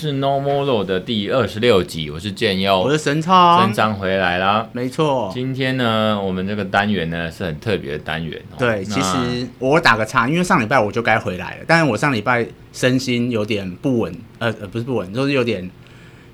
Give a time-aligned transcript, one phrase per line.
[0.00, 5.30] 天是 No More Law 的第二十六集，我是建佑，我是神超，神昌回来了，没错。
[5.34, 8.40] 今天呢，我们这个单元呢是很特别的单元。
[8.58, 15.70] 对，其实我打个岔，因为上礼拜我就该回来了，但是我上礼拜身心有点不稳，呃呃，不是不稳，就是有点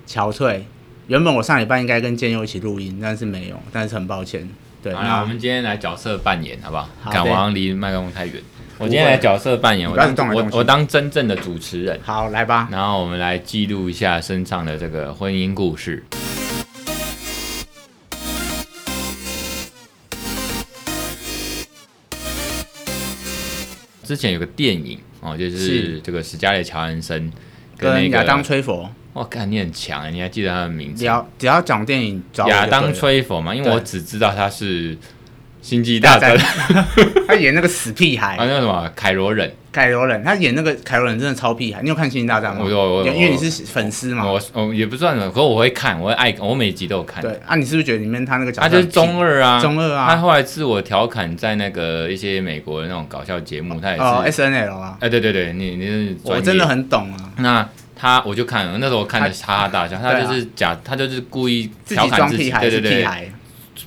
[0.07, 0.61] 憔悴。
[1.09, 4.49] 原本我上礼拜应该跟建佑一起录音，但是没有，但是很抱歉。
[4.81, 6.89] 对，那我们今天来角色扮演，好不好？
[7.11, 8.35] 赶忙离麦克风太远。
[8.79, 11.99] 我今天来角色扮演，我当我我当真正的主持人。
[12.05, 12.69] 好，来吧。
[12.71, 16.05] 然后我们来记录一下身上的这个婚姻故事。
[24.05, 27.33] 之前有个电影哦，就是这个史嘉蕾乔恩森
[27.79, 28.91] 跟亚当崔佛。
[29.15, 30.99] 我看你很强哎，你还记得他的名字？
[30.99, 34.95] 只要只要讲电影，亚当崔佛嘛，因为我只知道他是。
[35.67, 36.39] 星际大战，
[37.27, 41.83] 他演那个死屁孩啊，那个什么凯罗人，凯罗人，他演那个凯罗人真的超屁孩。
[41.83, 42.63] 你有看星际大战吗？
[42.63, 44.25] 我有，因为你是粉丝嘛。
[44.25, 47.21] 我我也不算，可是我会看，我会爱，我每集都有看。
[47.21, 48.69] 对啊，你是不是觉得里面他那个角色？
[48.69, 50.07] 他就是中二啊，中二啊。
[50.09, 54.97] 他后来自我调侃在那个一些美国的那种搞笑节目，他也是 S N L 啊。
[55.01, 57.33] 哎，对对对，你你是我真的很懂啊。
[57.39, 63.33] 那他我就看了，那时候我看的哈哈大笑，他就是假，他就是故意调侃自己，对对对，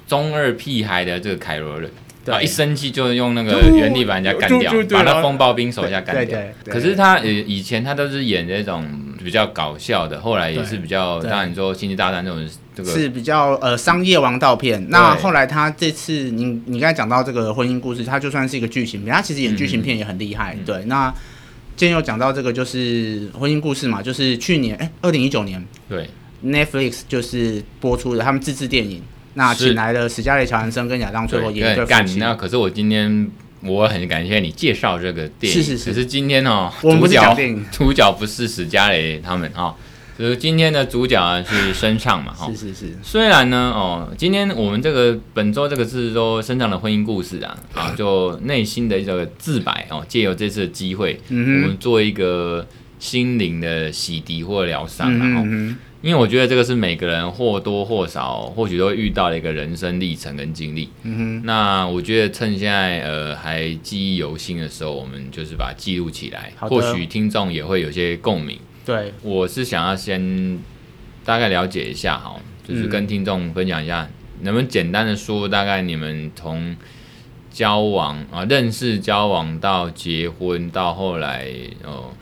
[0.09, 1.89] 中二屁孩的这个凯罗人。
[2.27, 2.39] 啊！
[2.39, 6.39] 一生气就用那个原力把人家干掉，把那风暴兵手下干掉。
[6.65, 8.87] 可是他呃以前他都是演这种
[9.17, 14.85] 比较搞笑的，后来也是比较当然说星际大战这种这个是比较呃商业王道片。
[14.89, 20.55] 那后来他这次你你刚才讲到这个婚姻故事，他就算是一个剧情片，他其实演剧情片也很厉害。
[20.63, 21.11] 对，那
[21.75, 26.07] 今天又讲到这个就是婚姻故事嘛，就是去年哎二零一九年对
[26.45, 29.01] Netflix 就是播出的他们自制电影。
[29.35, 32.17] 那请来了史嘉蕾·乔安森跟亚当·崔佛演对夫妻。
[32.19, 33.29] 那可是我今天
[33.61, 35.63] 我很感谢你介绍这个电影。
[35.63, 35.89] 是是是。
[35.91, 39.75] 可是今天哦，我们不是讲电影，主角不是史嘉蕾他们哈，
[40.17, 42.49] 就是今天的主角啊是身上嘛哈。
[42.49, 42.97] 是是是。
[43.03, 55.75] 虽然呢哦，今天我们这个本周这个是说身上的婚姻故事啊啊， 就内心的一个自白哦，借由这次的机会，我们做一个心灵的洗涤或疗伤然后。
[56.01, 60.89] 因为我觉得这个是每个人或多或少或许都会遇到的一个人生历程跟经历。
[61.03, 61.45] 嗯哼。
[61.45, 68.57] 那我觉得趁现在呃还记忆犹新的时候，我们就是把它记录起来，或许听众也会有些共鸣。
[68.85, 70.57] 对，我是想要先
[71.25, 76.77] 大概了解一下哈，就是跟听众分享一下，嗯、能不能简单的说，大概你们从
[77.51, 81.45] 交往啊、认识、交往到结婚到后来
[81.83, 82.13] 哦，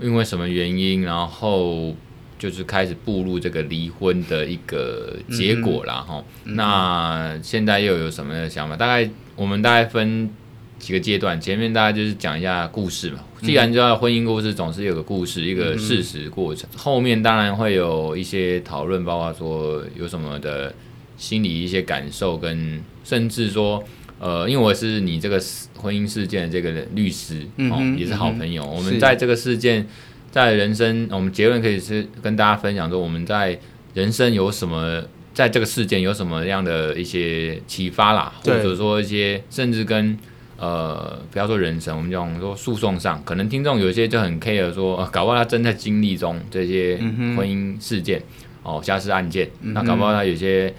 [0.00, 1.94] 因为什么原因，然后。
[2.42, 6.24] 就是开始步入这个离婚的一个结果了哈。
[6.44, 8.74] 嗯、那现在又有什么样的想法？
[8.74, 10.28] 大概我们大概分
[10.76, 13.20] 几个阶段，前面大概就是讲一下故事嘛。
[13.42, 16.68] 既然知道婚姻故事总是有个故事，一个事实过程。
[16.76, 20.74] 后面当然会有一些讨论，包括说有什么的
[21.16, 23.80] 心理一些感受，跟甚至说
[24.18, 25.40] 呃，因为我是你这个
[25.76, 28.66] 婚姻事件的这个律师，哦，也是好朋友。
[28.66, 29.86] 我们在这个事件。
[30.32, 33.56] 在人生，我们结论可以是跟大家分享说，我们在
[33.92, 35.04] 人生有什么，
[35.34, 40.16] 在这个事件有什么样的一些启发啦，或者说一些甚至跟
[40.56, 46.96] 呃，不要说人生，我们讲说诉讼上，可能听众有一些就很 care 说，呃、搞不好他正在经历中这些
[47.36, 48.22] 婚姻事件
[48.62, 50.72] 哦，家事案件，那搞不好他有些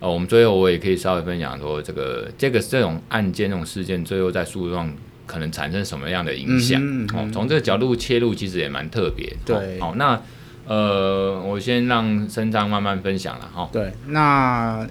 [0.00, 4.92] 呃，我们最后我也可以稍微分享说，这个这个这种案件这种事件，最后在诉讼。
[5.28, 6.80] 可能产生什么样的影响？
[6.82, 9.32] 嗯嗯、哦，从这个角度切入，其实也蛮特别。
[9.44, 10.20] 对，好、哦，那
[10.66, 13.62] 呃，我先让身昌慢慢分享了哈。
[13.62, 14.84] 哦、对，那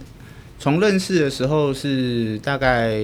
[0.58, 2.96] 从认识的时候是大概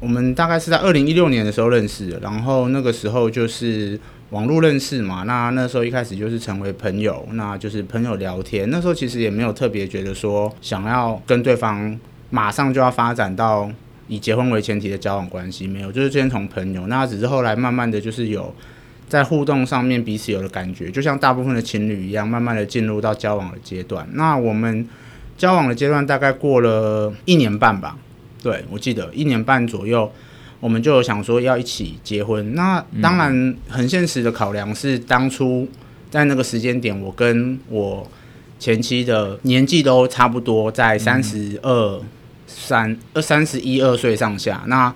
[0.00, 3.98] 我们大概是在二零一六年的时候认识的，然后那个时候就是
[4.30, 5.22] 网络认识嘛。
[5.22, 8.68] 那那时候一开始就是成为朋友，那就是朋友聊天。
[8.70, 11.98] 那时候其实也没有特别觉得说想要跟对方
[12.30, 13.70] 马上就要发展到。
[14.10, 18.52] 以结婚为前提的交往关系没有，就是先从朋友，那只是后来慢慢的就是有
[19.08, 24.08] 在互动上面彼此有了感觉，就像大部分的情侣一样，慢慢的进入到交往的阶段。
[24.14, 24.84] 那我们
[25.38, 27.96] 交往的阶段大概过了一年半吧，
[28.42, 30.10] 对，我记得一年半左右，
[30.58, 32.56] 我们就有想说要一起结婚。
[32.56, 35.68] 那当然很现实的考量是，当初
[36.10, 38.04] 在那个时间点，我跟我
[38.58, 42.02] 前妻的年纪都差不多，在三十二。
[42.50, 44.92] 三二三十一二岁上下，那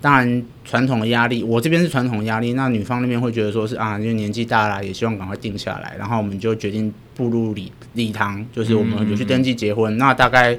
[0.00, 9.92] 当然传统的压力，我这边是传统压力，那女方那边会觉得说是啊，因为年纪大了，也希望赶快定下来，然后我们就决定步入礼礼堂，就是我们有去登记结婚。
[9.92, 10.58] 嗯嗯嗯，那大概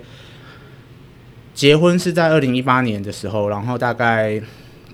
[1.54, 4.40] 结婚是在二零一八年的时候，然后大概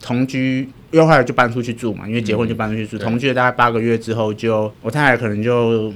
[0.01, 2.97] 同居又后来就搬出去住嘛，因为结婚就搬出去住。
[2.97, 5.93] 嗯、同居了大概八个月之后就，就我太太可能就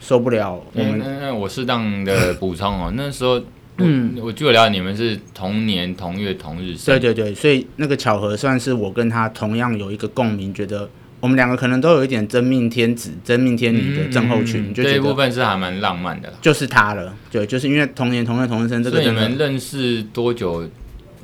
[0.00, 1.38] 受不了我们。
[1.38, 3.40] 我适当的补充哦，那时候，
[3.78, 6.98] 嗯，我据我了解，你们是同年同月同日生。
[6.98, 10.88] 对对对，所以那个巧合算是我跟他同样有一个共鸣，觉得
[11.20, 14.74] 我们两个可能都有一点真命天子、真命天女的症候群。
[14.74, 17.14] 这一部分是还蛮浪漫的，就是他了。
[17.30, 19.00] 对，就是因为同年同月同日生这个。
[19.00, 20.68] 你们认识多久，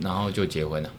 [0.01, 0.91] 然后就结婚了？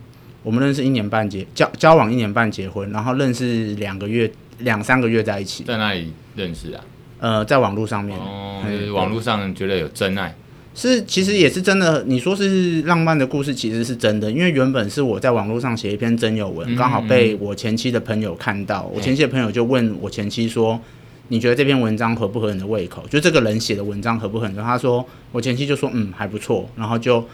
[0.44, 5.64] 我们认识一年半结交交往一年半结婚，然后认识两个月两三个月在一起。
[5.64, 6.84] 在哪里认识啊？
[7.20, 8.18] 呃，在网络上面。
[8.18, 10.34] 哦，就是网络上觉得有真爱。
[10.80, 12.02] 是，其实也是真的。
[12.08, 14.32] 你说是浪漫的故事，其实是真的。
[14.32, 18.90] 因为原本是我在网络上写一篇征友文，刚、嗯、好被我前妻的朋友看到。
[18.90, 20.80] 嗯、我前妻的朋友就问我前妻说
[21.28, 23.06] ：“你觉得这篇文章合不合你的胃口？
[23.10, 27.26] 就这个人写的文章合不合你？”他说：“我前妻就说嗯还不错。”然后就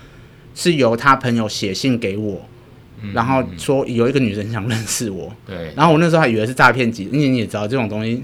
[0.55, 2.41] 是由他朋友写信给我。
[3.13, 5.71] 然后说有一个女生想认识我，对。
[5.75, 8.23] 然后我那时候还以为是诈骗集，因为你也知道这种东西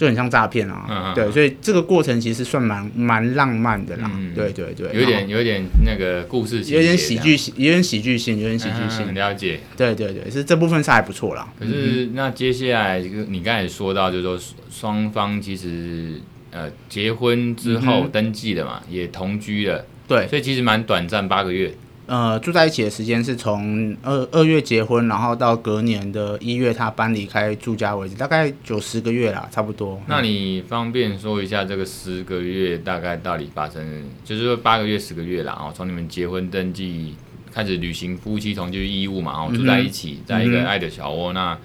[0.00, 1.30] 就很像诈骗啊，嗯、对。
[1.30, 4.98] 所以这个过程其实算蛮蛮浪漫的啦，嗯、对对对。
[4.98, 9.04] 有点有点那个故事性，有点喜剧性，有点喜剧性，有点喜剧性。
[9.04, 9.60] 很了解。
[9.76, 11.46] 对对对，是这部分是还不错啦。
[11.58, 14.38] 可是那接下来你刚才说到，就是说
[14.70, 16.18] 双方其实
[16.50, 20.26] 呃结婚之后登记的嘛，也同居了，对。
[20.28, 21.74] 所以其实蛮短暂，八个月。
[22.10, 30.02] 呃，住在一起的时间是从二二月结婚，然后到隔年的一月他搬离开住家为止，大概九十个月啦，差不多。
[30.08, 37.14] 那你方便说一下这个十个月大概到底发生，就是说八个月十个月啦，哦，从你们结婚登记
[37.52, 41.58] 开始履行夫妻同居义务嘛，哦，住在一起，嗯、在一个爱的小窝，嗯、那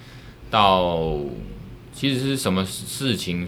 [0.52, 1.18] 到
[1.92, 3.48] 其实是什么事情？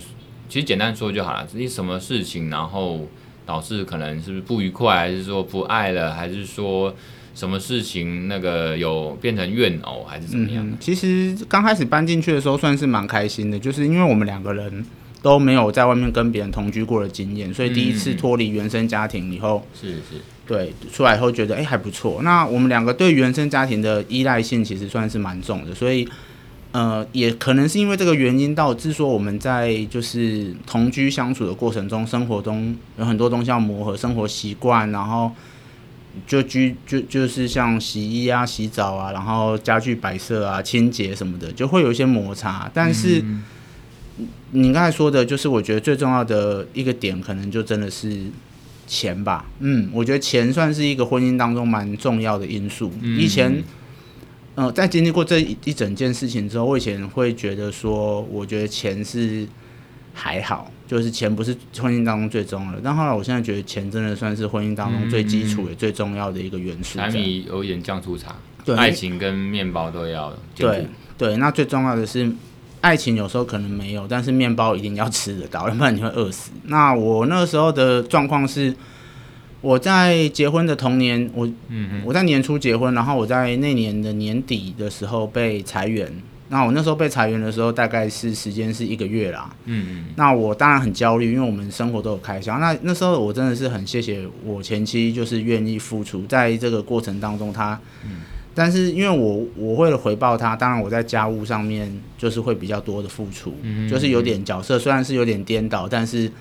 [0.50, 3.08] 其实简单说就好了，是什么事情，然后。
[3.48, 6.94] 导致可能是不是不愉快，还是说不爱了，还是说
[7.34, 10.68] 什么事情那个有变成怨偶，还是怎么样？
[10.68, 14.86] 嗯，其实刚开始搬进去的时候算是蛮开心的，就是因为我们两个人
[15.22, 22.20] 都没有在外面跟别人同居过的经验，所以第一次脱离原生家庭以后，是是，对，出来以后觉得哎还不错。
[22.22, 26.08] 那我们两个对原生家庭的依赖性其实算是蛮重的，所以。
[26.77, 35.31] 呃，也可能是因为这个原因导致说我们在就是同居相处的过程中，生活中有很多东西要磨合，生活习惯，然后
[36.27, 42.69] 就居就就是像洗衣啊、洗澡啊，然后家具摆设啊、清洁什么的，就会有一些摩擦。
[42.71, 43.24] 但是
[44.51, 48.21] 你刚才说的，就是我觉得最重要的一个点，可能就真的是
[48.85, 49.47] 钱吧。
[49.62, 52.91] 嗯，我觉得钱算是一个婚姻当中蛮重要的因素。
[53.01, 53.63] 以前。
[54.59, 59.48] 嗯，在经历过这一一整件事情之后，我以前会觉得说，我觉得钱是
[60.15, 62.81] 还好，就是钱不是婚姻当中最重要的。
[62.83, 66.98] 但后来，我现在觉得钱真的算是婚姻当中最基础也最重要的一个元素。
[66.98, 70.33] 柴米油盐酱醋茶，对，爱情跟面包都要。
[70.56, 70.88] 对
[71.19, 72.27] 对，那最重要的是，
[72.81, 76.50] 爱情有时候可能没有，但是面包一定要吃得到， 要不然你会饿死。
[76.63, 78.74] 那我那个时候的状况是。
[79.62, 86.12] 我在结婚的同年，我嗯我在年初结婚，然后我在那年的年底的时候被裁员。
[86.50, 89.53] 那我那时候被裁员的时候，大概是时间是一个月啦。
[89.65, 90.05] 嗯嗯。
[90.15, 92.58] 那我当然很焦虑，因为我们生活都有开销。
[92.60, 97.77] 那那时候我真的是很谢谢我前妻，就是愿意付出在这个过程当中，她。
[98.05, 98.22] 嗯。
[98.55, 103.53] 但是因为我我为了回报她，当然我在家务上面就是会比较多的付出，
[103.89, 106.32] 就是有点角色虽然是有点颠倒，但是。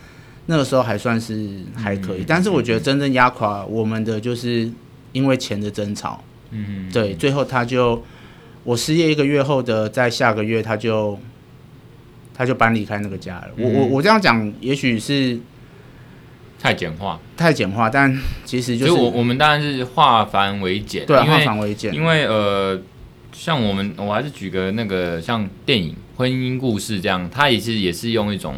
[0.48, 4.70] 那个时候还算是还可以，嗯、但是我觉得真正压垮我们的，就是
[5.10, 6.22] 因为钱的争吵。
[6.50, 8.00] 嗯，对，最后他就
[8.62, 11.18] 我失业一个月后的，在下个月他就
[12.32, 13.48] 他就搬离开那个家了。
[13.56, 15.36] 嗯、我我我这样讲，也许是
[16.60, 22.80] 太简化，太简化，但其实就是我我们当然是化繁为简，对，化繁为简，因为呃，
[23.32, 28.54] 像我们我还是举个那个像电影婚姻故事这样，它也是也是用一种。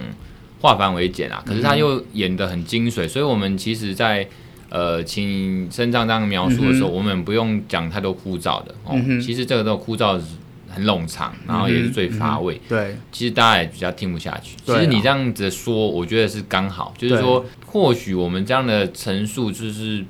[0.60, 4.30] 化繁为简啊，可是他又演得很精髓，嗯、所以我们其实在，在
[4.70, 8.92] 呃，请身上这样描述的时候，嗯、我们不用讲太多枯燥的哦。
[8.92, 10.20] 嗯、其实这个都枯燥
[10.68, 12.60] 很冗长，然后也是最乏味。
[12.68, 14.56] 对、嗯，其实大家也比较听不下去。
[14.66, 20.04] 其实你这样子说，我觉得是刚好，就是说，或许我们这样的陈述就是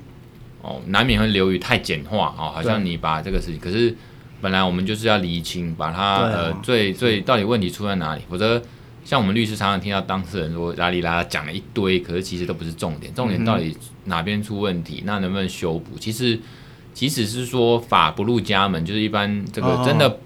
[0.61, 3.95] 哦，难免会流于太简化哦，好像你把这个事情，可是
[4.41, 8.61] 本来我们就是要厘清，把它、啊、呃最最到底问题出在哪里，否则。
[9.09, 13.11] 像我们律师常常听到当事人说拉里拉拉讲了一堆，可是其实都不是重点。
[13.11, 15.97] 重点到底哪边出问题，那能不能修补？
[15.97, 16.39] 其实，
[16.93, 20.19] 即使是说法不入家门，就是一般这个真的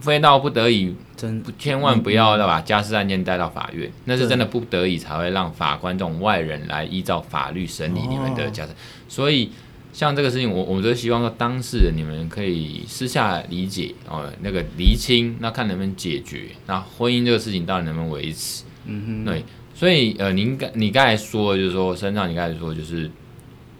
[0.00, 8.72] 非到不得已，真千万不要把家事案件带到法院，那是真的不得已才会让法官这种外人来依照法律审理你们的家事。
[9.06, 9.50] 所以，
[9.92, 18.64] 像这个事情，我我都希望说当事人你们可以私下理解哦，那个厘清，那看能不能解决，那婚姻这个事情到底能不能维持？
[18.86, 19.44] 嗯哼，对，
[19.74, 23.10] 所以呃，您刚你刚才说就是说，身上你刚才说就是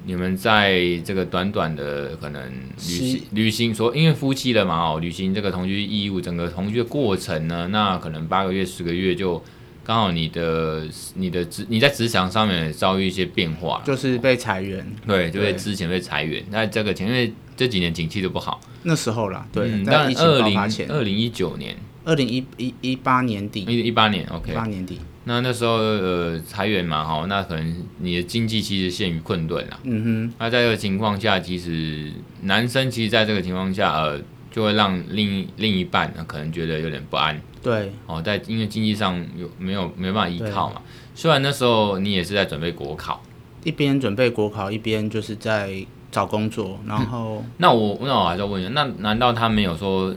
[0.04, 9.42] 你们在这个短短的可能旅行旅行说，因为夫妻了嘛哦，履行这个同居义务，整个同居的过程呢，那可能八个月十个月就。
[9.82, 16.44] 刚好你的你的职你在职场上面遭遇一些变化，就是被裁员，对，就是之前被裁员。
[16.50, 25.00] 那这个前因为这几年景气都不好，那时候啦，对，嗯、但二零二零一九年，二零一一一八年底，一八年，OK，一八年底。
[25.24, 29.80] 那那时候呃裁员嘛，哈，那可能你的经济其实陷于困顿了。
[29.84, 30.34] 嗯哼。
[30.38, 34.20] 那在这个情况下，其实男生其实在这个情况下，呃。
[34.50, 40.82] 就会让另另一半呢可能觉得有点不安，对，哦，在因为经济上有没有没办法依靠嘛？
[41.14, 43.22] 虽然那时候你也是在准备国考，
[43.62, 50.14] 一边准备国考，一边就是在找工作，然后、嗯、那我那我还是要问一下，那难道他没有说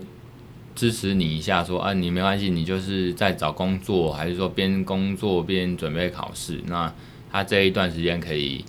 [0.74, 6.60] 支持你一下说，说啊你没关系，你就是在找工作，还是说边工作边准备考试？
[6.66, 6.92] 那
[7.30, 8.64] 他这一段时间可以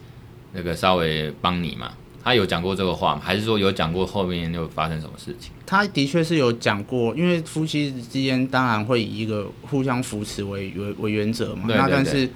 [0.54, 1.94] 那个稍微帮你嘛？
[2.26, 3.22] 他有讲过这个话吗？
[3.24, 5.52] 还是说有讲过后面又发生什么事情？
[5.64, 11.66] 他的确是有讲过，因为夫妻之间当然会以一个互相扶持为为为原则嘛。
[11.68, 12.28] 那但是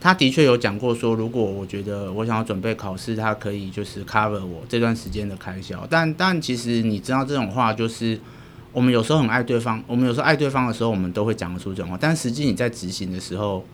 [0.00, 5.86] 他的确有讲过说，如果我觉得我想要准备考试，他可以就是 cover 我这段时间的开销。
[5.88, 8.18] 但但其实你知道这种话，就是
[8.72, 11.96] 我们有时候很爱对方，我们有时候爱对方的时候，我们都会讲得出这种话。
[12.00, 13.64] 但实际你在执行的时候，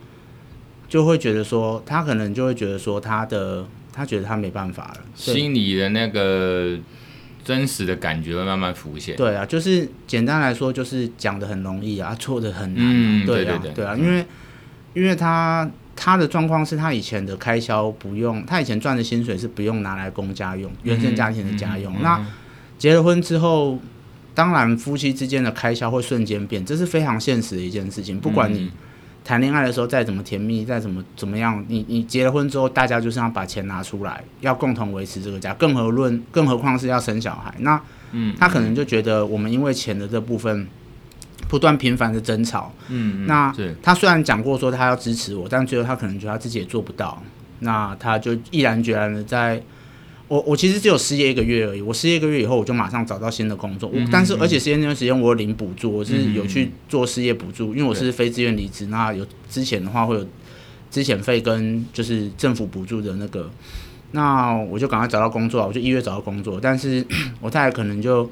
[0.87, 3.65] 就会觉得说，他可能就会觉得说他的。
[3.91, 6.77] 他觉得他没办法了，心里的那个
[7.43, 9.15] 真实的感觉会慢慢浮现。
[9.15, 12.89] 对啊，就是简单来说，就是讲的很容易啊，做的很难啊。
[12.91, 14.25] 嗯，对啊，对对对，对啊，因为
[14.93, 21.93] 因为他他的状况是他以前的开销不用，他以前赚的薪水是不用拿来供家用，原生家庭的家用。
[21.97, 22.25] 嗯，那
[22.77, 23.79] 结了婚之后，
[24.33, 28.19] 当然夫妻之间的开销会瞬间变，这是非常现实的一件事情。
[28.19, 28.71] 不管你。
[29.29, 35.53] 谈恋爱的时候再怎么甜蜜，再怎么怎么样，你你结了婚之后，大家就是要把钱拿出来，要共同维持这个家。
[35.53, 37.53] 更何论，更何况是要生小孩。
[37.59, 37.79] 那，
[38.11, 40.67] 嗯，他可能就觉得我们因为钱的这部分
[41.47, 47.21] 不断频繁的争吵，嗯，那他虽然讲过说他要支持我，但最后他可能觉得他自己也做不到，
[47.59, 49.61] 那他就毅然决然的在。
[50.29, 51.81] 我我其实只有失业一个月而已。
[51.81, 53.89] 我失业一个月以后，我就马上找到新的工作。
[53.93, 58.85] 嗯、但是而且失业那段时间我有领补助，我是有去做失业补助，因为我是非自愿离职。
[58.85, 60.25] 那有之前的话会有
[60.91, 63.49] 之前费跟就是政府补助的那个，
[64.11, 66.59] 那我就赶快找到工作，我就一月找到工作。
[66.61, 67.03] 但是
[67.41, 68.29] 我太太可能就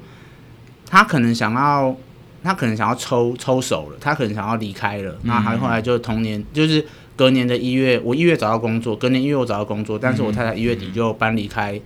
[0.86, 1.96] 她可能想要
[2.44, 5.18] 她可能想要抽抽手了，她可能想要离开了。
[5.24, 6.86] 那他后来就同年就是。
[7.18, 11.78] 隔年的一月，我一月找到工作，隔年一月我找到工作，但是我太太一月底就搬离开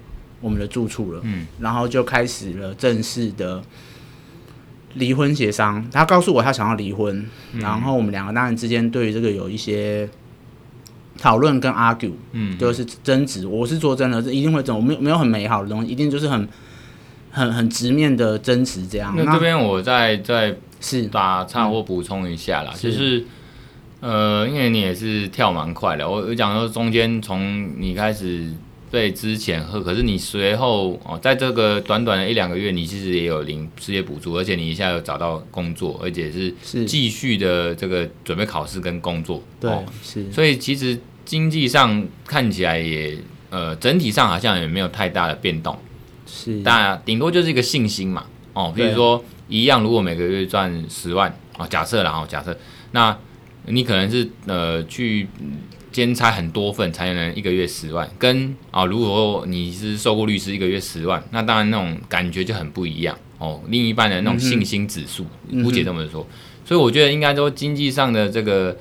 [0.43, 3.63] 我们的住处了，嗯，然后就开始了正式的
[4.93, 5.83] 离婚协商。
[5.91, 10.07] 他告诉我他想要离婚，嗯，然后我们两个当然之间对于这个有一些
[11.17, 13.47] 讨论跟 argue，嗯，就是争执。
[13.47, 16.47] 我是说真的，这一定会争，我没有没有很美好的东西，一定就是很
[17.31, 19.15] 很很直面的争执这样。
[19.17, 23.25] 那这边我再再是打岔或补充一下啦，就是。
[24.03, 28.53] 呃，因为你也是跳蛮快的，我我讲说中间从你开始
[28.91, 36.53] 被之前喝，可是你随后哦，在这个短短的一两个月，你其实也有领失业补助，而且你一下又找到工作，而且是
[36.85, 43.17] 继续的这个准备考试跟工作，对，哦、是，所以其实经济上看起来也
[43.51, 45.79] 呃整体上好像也没有太大的变动，
[46.27, 52.59] 是，当然顶多就是一个信心嘛，哦，比如说一样，如果每个月赚十万哦，假设然后假设
[52.91, 53.17] 那。
[53.67, 55.29] 你可能是呃去
[55.93, 63.61] 兼差很多份才能一个月十万，跟啊如果你是受雇律师一个月十万，那当然那种感觉就很不一样哦。
[63.69, 65.27] 另一半的那种信心指数，
[65.63, 66.27] 姑且这么说。
[66.65, 68.77] 所以我觉得应该说经济上的这个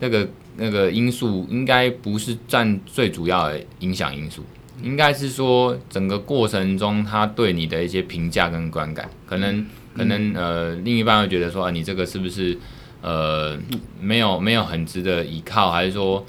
[0.00, 4.44] 那个那个因素，应该不是占最主要的影响因素，
[4.82, 9.64] 应该是说整个过程中他对你的一些评价跟观感，可能
[9.96, 12.58] 可能呃另一半会觉得说啊你这个是不是？
[13.00, 13.56] 呃，
[14.00, 16.26] 没有没有很值得依靠，还是说，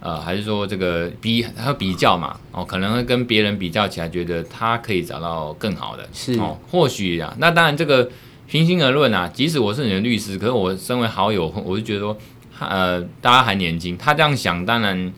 [0.00, 6.32] 呃，还是说这个比他比较嘛，哦，可能会跟别人比较起来，觉得他可以找到更好的，是。
[6.40, 8.10] 哦，或许啊，那当然这个
[8.48, 12.16] 平心而论啊，即使我是你的律师，可是我身为好友，我就觉得说，
[12.58, 15.12] 呃，大家还年轻，他这样想，当然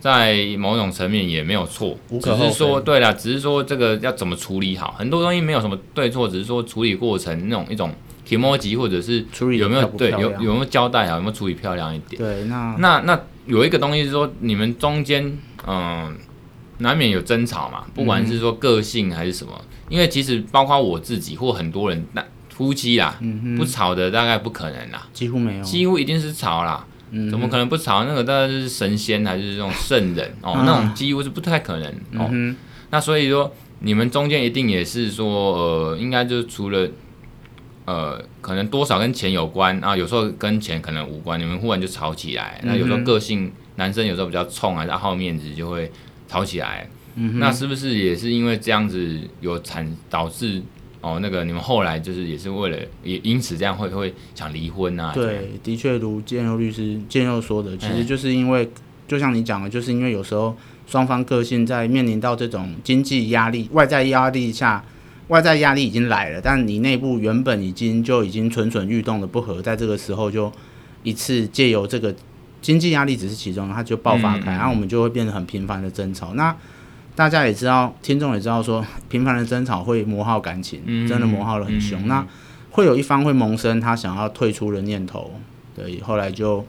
[0.00, 7.90] 在某种层面也没有错，只是说对了，只是说这个要怎么处理好，很多东西没有什么对错，只是说处理过程那种一种。
[8.32, 9.22] 提摩吉或者是
[9.58, 12.20] 有没有对有有没有交代啊，有没有处理漂亮一点？
[12.20, 15.36] 对，那那那有一个东西是说，你们中间
[15.66, 16.16] 嗯
[16.78, 28.04] 难免有争吵嘛，不管是说个性还是什么，嗯、因为其实包括我自己或很多人，那夫妻啦，嗯、不吵的大概不可能啦，几乎没有，几乎一定是吵啦，嗯、怎么可能不吵？
[28.04, 32.28] 那个大概是神仙还是这种圣人哦，啊、那种几乎是不太可能哦。
[32.30, 32.56] 嗯、
[32.88, 36.88] 那所以说，你们中间一定也是说，呃，应该就是除了。
[37.84, 42.60] 呃，可能多少跟钱有关啊，有时候跟钱可能无关，你们忽然就吵起来。
[42.62, 45.90] 那有时候个性，男生有时候比较冲，还是好面子，就会
[46.28, 46.88] 吵起来。
[47.16, 50.62] 嗯、那是不是也是因为这样子有产导致
[51.00, 51.18] 哦？
[51.20, 55.10] 那个你们后来就是也是为了也因此这样会会想离婚啊？
[55.12, 58.70] 对，的确如建佑律师建佑说的，其实就是因为、嗯、
[59.08, 64.84] 就像你讲的，就是因为有时候双方个性在面临到这种经济压力、外在压力下。
[65.28, 70.52] 外在压力已经来了，但你内部原本已经就已经蠢蠢欲动的不合，在这个时候就
[71.02, 72.14] 一次借由这个
[72.60, 76.34] 经济压力只是其中，它就爆发开，然后、嗯、我们就会变得很频繁的争吵。
[76.34, 76.54] 那
[77.14, 82.02] 大家也知道，听众也知道说，频繁的争吵会磨耗感情，嗯、真的磨耗得很凶。
[82.02, 82.26] 嗯、那
[82.70, 85.32] 会有一方会萌生他想要退出的念头，
[85.74, 86.64] 对，后来就。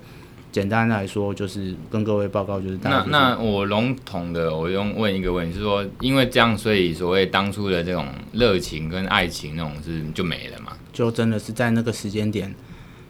[0.54, 10.74] 简单来说，就是跟各位报告，就是，大就是那那我笼统的，我用问一个问题，是说，因为这样，所以所谓当初的这种热情跟爱情那种是就没了嘛？
[10.94, 12.54] 就真的是在那个时间点，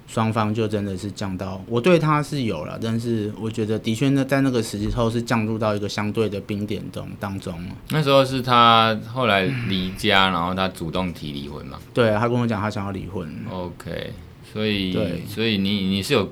[0.07, 7.53] 双方就真的是降到，我对他是有了，但是我觉得的确呢，在那个时候是降入到一个相对的冰点中当中。
[7.89, 11.77] 那时候是他后来离家，嗯、然后他主动提离婚嘛？
[11.93, 13.29] 对，他跟我讲他想要离婚。
[13.51, 14.13] OK，
[14.53, 16.31] 所以对所以你你是有。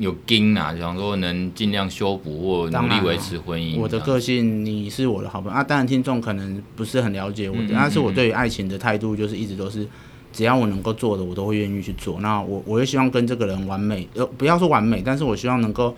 [0.00, 3.78] 有筋啊，想说能尽量修补或努力维持婚姻。
[3.78, 5.62] 我的个性，你是我的好朋友啊。
[5.62, 9.86] 当然，听众可能不是很了解我的，但、嗯、是我对于爱情的态度就是一直都是，
[10.32, 12.18] 只要我能够做的，我都会愿意去做。
[12.20, 15.94] 那我，我也希望跟这个人完美，呃，不要说完美，但是我希望能够，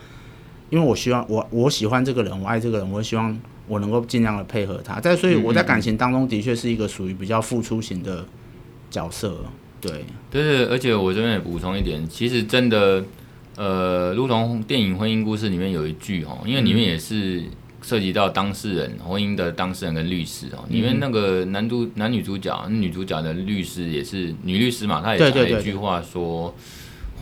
[0.68, 4.98] 因为我希望我我喜欢这个人，我爱这个人，我希望我能够尽量的配合他。
[4.98, 8.26] 在所以我在感情当中的确是一个属于比较付出型的
[8.90, 9.36] 角色。
[9.80, 13.04] 对，对对，而且我这边也补充一点，其实真的。
[13.56, 17.42] 呃，如同电影《婚姻故事》里面有一句哦，因为里面也是
[17.82, 26.54] 涉及到当事人、嗯、婚姻的当事人跟律师哦，里面那个男主男女主角，女主角的律师也是女律师嘛，她也讲了一句话说，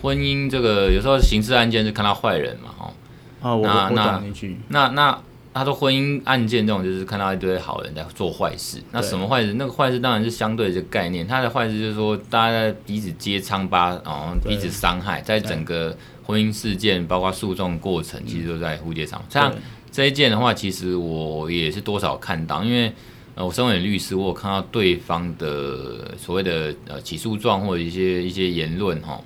[0.01, 2.93] 婚姻这个有时候刑事案件是看到坏人嘛，哦，
[3.41, 5.21] 啊，我那我讲一句，那那
[5.53, 9.55] 他说婚姻案件这种就是看到一堆好人在做坏事，那什么坏事？
[9.55, 15.93] 那个坏事当然是相对的这个概念，他的坏事就是说大家在彼此揭疮疤，哦，彼此伤害，在整个。
[16.31, 19.21] 婚姻事件包括诉讼过程，其实都在蝴蝶上。
[19.29, 19.53] 像
[19.91, 22.91] 这一件的话，其实我也是多少看到，因为
[23.35, 29.21] 呃，我身为律师，我有看到对方的所谓的呃起诉状或者一些一些言论哈，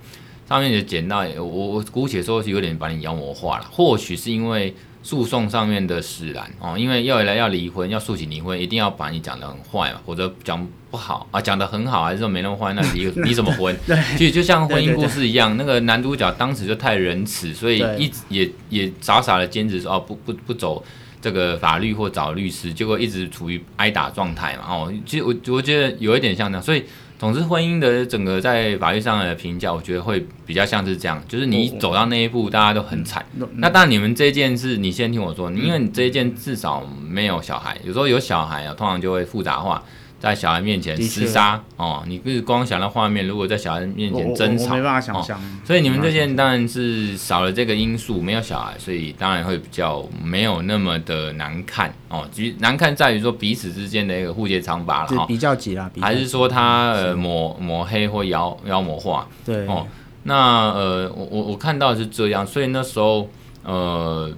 [0.49, 4.73] 上面也简到我我姑且说是有点把你妖魔化了，或许是因为。
[5.05, 13.77] 诉讼上面的使然哦，因为要来要离婚，要诉请离婚，一定要把你讲的很坏嘛，或者讲不好啊，讲的很好还是说没那么坏，那离 离什么婚？
[13.85, 20.83] 对，其实就像婚姻故事一样，那个男主角当时就太仁慈，所以一直也也傻傻的坚持说哦，不不不走
[21.21, 26.83] 这个法律或找律师，结果一直处于挨打状态嘛哦，其实我我觉得有一点像这样，所以。
[27.25, 33.25] 总之，婚姻的整个在法律上的评价，我觉得会比较像是这样，就是你走到那一步，大家都很惨。
[33.55, 39.83] 那当然，你们这件事，你先听我说，因为你这一件至少没有小孩，有时候有小孩啊，通常就会复杂化。
[40.19, 45.37] 在小孩面前厮杀哦，你不是光想到画面，如果在小孩面前争吵，我，我没办法想象。
[45.37, 52.27] 哦，所以你们这件当然是少了这个因素，没有小孩，所以当然会比较没有那么的难看哦。
[52.31, 59.27] 其实难看在于说彼此之间的一个互揭疮疤了哈，比较急了，还是说他呃抹抹黑或妖妖魔化？
[59.45, 59.85] 对哦，
[60.23, 63.29] 那呃我我我看到的是这样，所以那时候
[63.63, 64.33] 呃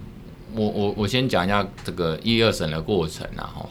[0.54, 3.70] 我我我先讲一下这个一二审的过程然后。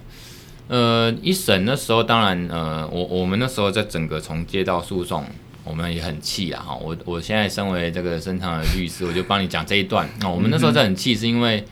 [0.69, 5.25] 呃，一审那时候，当然，呃，我我们那时候在整个从接到诉讼，
[5.63, 10.09] 我们也很气啊，哈，我我现在身为这个身上的律师，我就帮你讲这一段。
[10.21, 11.65] 那、哦、我们那时候在很气，是因为，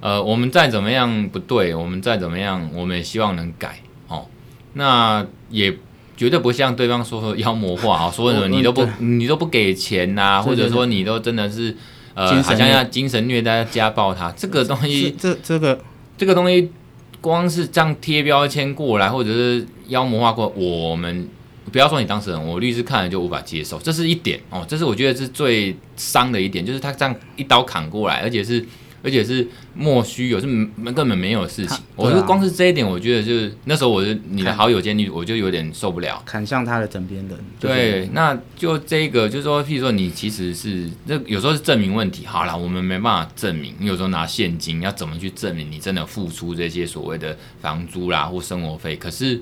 [0.00, 4.26] 呃，我们再怎么样不对，我们再怎么样，我们也希望能改，哦，
[4.74, 5.74] 那也
[6.14, 11.74] 绝对不像对方说说妖魔化啊，说什么你都不你都不给钱呐、啊，或者说你都真的是
[12.12, 15.80] 呃，好像要精神虐待、家暴他，这个东西，这这个
[16.18, 16.70] 这个东西。
[17.20, 21.28] 光是这样贴标签过来，或者是妖魔化过，我们
[21.72, 28.64] 不要说你当事人，我律师看了就无法接受，这是一点哦，这是我觉得是最伤的一点，就是他这样一刀砍过来，而且是
[29.08, 30.46] 而而且是莫须有，是
[30.92, 31.78] 根本没有事情。
[31.78, 36.22] 啊、我就光是这一点，我觉得就是那时候我是你的好友建立，我就有点受不了。
[36.26, 37.38] 砍向他的枕边人。
[37.58, 42.26] 对，那就这个，就是说，譬如说你其实是那有时候是证明问题。
[42.26, 43.74] 好了，我们没办法证明。
[43.78, 48.94] 你有时候拿现金，要怎么去证明你真的付出这些所谓的房租啦或生活费？
[48.94, 49.40] 可是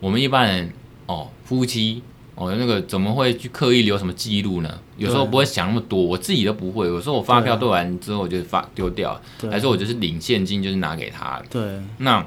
[0.00, 0.72] 我们一般人
[1.06, 2.02] 哦，夫妻。
[2.36, 4.78] 哦，那个怎么会去刻意留什么记录呢？
[4.96, 6.86] 有时候不会想那么多，我自己都不会。
[6.86, 9.20] 有时候我发票对完之后，我就发丢掉，
[9.50, 11.42] 还是我就是领现金，就是拿给他。
[11.50, 11.62] 对，
[11.98, 12.24] 那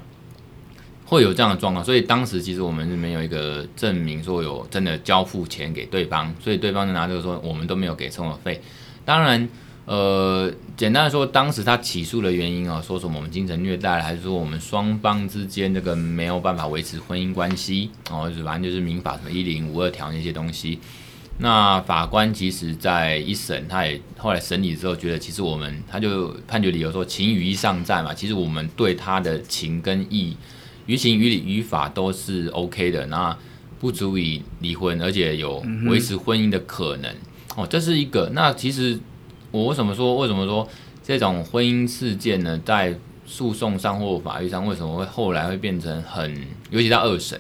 [1.06, 8.62] 会有这样的状况，所以当时其实我们是没有一个证明说有真的交付钱给对方，所以对方就拿这个说我们都没有给生活费。
[9.06, 9.48] 当然。
[9.90, 20.78] 呃，简单的说，当时他起诉的原因啊，说什么我们精神虐待，还是说我们双方之间这个没有办法维持婚姻关系，哦，反正就是民法什么一零五二条那些东西。
[21.40, 30.38] 那法官其实在一审，他也后来审理之后，觉得其实我们他就判决理由说情与义尚在嘛，其实我们对他的情跟义，
[30.86, 33.36] 于情于理于法都是 OK 的，那
[33.80, 37.12] 不足以离婚，而且有维持婚姻的可能。
[37.56, 38.30] 哦，这是一个。
[38.36, 39.00] 那其实。
[39.52, 40.68] 我为什么说，为什么说
[41.04, 46.36] 这种婚姻事件呢，在诉讼上或法律上，为什么会后来会变成很，
[46.70, 47.40] 尤其到二审，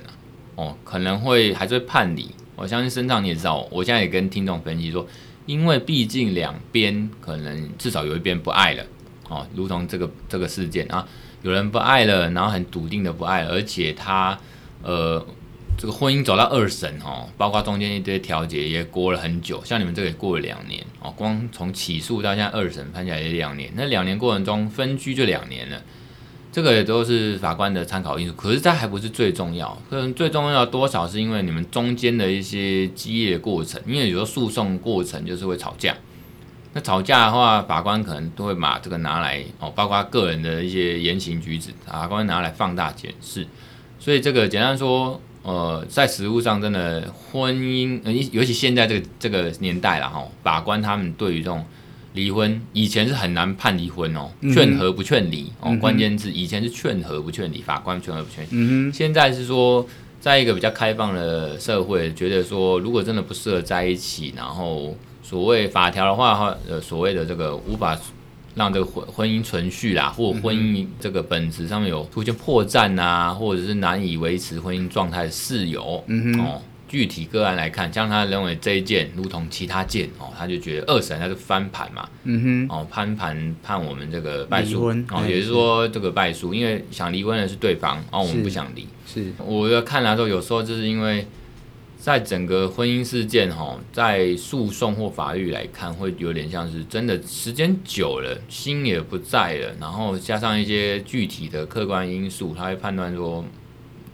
[0.56, 2.30] 哦，可能会还是会判离。
[2.56, 5.06] 我相信身上你也知道，我现在也跟听众分析说，
[5.46, 8.84] 因为毕竟两边可能至少有一边不爱了，
[9.30, 11.08] 哦，如同这个这个事件啊，
[11.42, 14.38] 有人不爱了，然后很笃定的不爱，而且他
[14.84, 15.26] 呃。
[15.80, 25.82] 这个婚姻走到二审哦，包括中间一堆调解也过了很久，像你们这个也过了两年哦，光从起诉到现在二审判下来也两年，那两年过程中分居就两年了，
[26.52, 28.34] 这个也都是法官的参考因素。
[28.34, 35.96] 可是这还不是最重要，可能最重要多少是因为你们中间的一些激烈过程，因为有时候诉讼过程就是会吵架，
[36.74, 43.48] 那吵架的话，法官可能都会把这个拿来哦，包括个人的一些言行举止，法官拿来放大检视，
[43.98, 45.22] 所以这个简单说。
[45.42, 51.66] 呃，在实务上，真的婚姻，呃，尤其现在这个这个年代了哈，法官他们对于这种
[52.14, 58.44] 离婚，以前是很难判离婚哦，劝和不劝离哦，关键字以前是劝和不劝离，法官劝和不劝。
[58.44, 59.88] 离，嗯，现在是说，
[60.20, 67.98] 在一个比较开放的社会，觉得说，如果真的不适合在一起，然后所谓法条的话，呃，所谓的这个无法。
[68.56, 91.26] 让这个婚婚姻存续啦，或婚姻这个本质上面有出现破绽啊，或者是难以维持婚姻状态的事由，嗯哼，哦，具体个案来看，像他认为这一件如同其他件哦，他就觉得二审他就翻盘嘛，嗯哼，哦，翻盘判我们这个败诉，哦，也就是说这个败诉，因为想离婚的是对方，哦，我们不想离，是，我要看来说，有时候就是因为。
[92.02, 103.44] 在整个婚姻事件哈，在诉讼或法律来看，会有点像是真的时间久了，心也不在了，然后加上一些具体的客观因素，他会判断说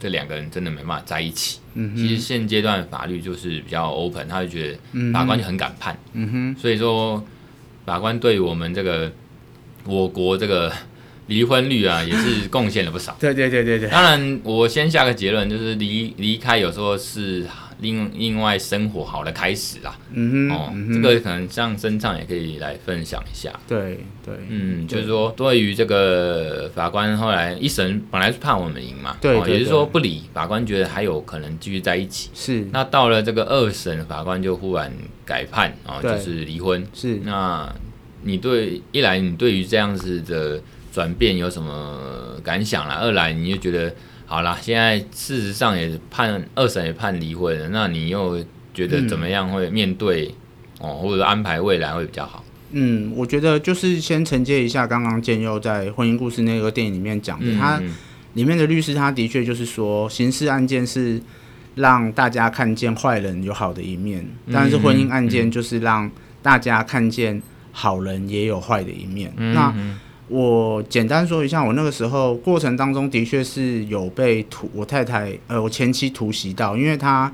[0.00, 1.60] 这两个人真的没办法在一起。
[1.74, 5.96] 嗯，其实现阶段法律就是比较 open，他就觉得法官就很敢判。
[6.12, 7.24] 嗯哼，所以说
[7.84, 9.12] 法官对我们这个
[9.84, 10.72] 我国这个
[11.28, 13.16] 离婚率啊，也是贡献了不少。
[13.20, 13.88] 对对对对对。
[13.88, 17.46] 当然，我先下个结论，就是离离开有时候是。
[17.78, 34.90] 另另外生活好的开始啦，嗯哼，哦，嗯、这个可能像身上也可以来分享一下，对对，嗯，就是说对于这个法官后来一审本来是判我们赢嘛，对，也就是说不理，法官觉得还有可能继续在一起，是，那到了这个二审，法官就忽然
[35.24, 37.70] 改判啊，哦、就是离婚，是，那
[38.22, 40.60] 你对一来你对于这样子的
[40.90, 43.00] 转变有什么感想啦？
[43.02, 43.94] 二来你就觉得。
[44.26, 50.34] 好啦，现在事实上也判二审也判离婚了，那你又觉得怎么样会面对、
[50.80, 52.44] 嗯、哦，或者安排未来会比较好？
[52.72, 57.80] 嗯，我觉得就是先承接一下刚刚建佑在婚姻故事那个电影里面讲的，嗯、他
[58.34, 61.20] 里面的律师他的确就是说，刑事案件是
[61.76, 66.10] 让大家看见坏人有好的一面，但是婚姻案件就是让
[66.42, 69.32] 大家看见好人也有坏的一面。
[69.36, 69.72] 嗯、那
[70.28, 77.32] 我简单说一下，我那个时候过程当中的确是有被突我太太呃我前妻突袭到，因为她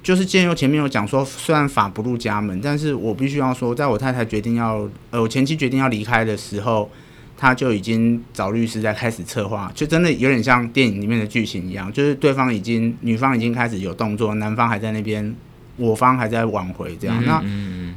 [0.00, 6.88] 就是建佑前面有讲说，虽然法不入家门，但是我必须要说，在我太太决定要呃我前妻决定要离开的时候，
[7.36, 15.34] 她就已经找律师在开始策划，就真的有点像电影里面的剧情一样，就是对方已经女方已经开始有动作，男方还在那边，
[15.76, 17.42] 我方还在挽回这样，那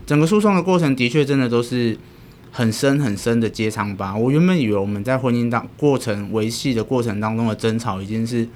[0.08, 1.96] 整个诉讼的过程的确真的都是。
[2.52, 4.16] 很深很深的揭疮疤。
[4.16, 8.48] 我原本以为我们在婚姻当过程维系的过程当中的争吵已经是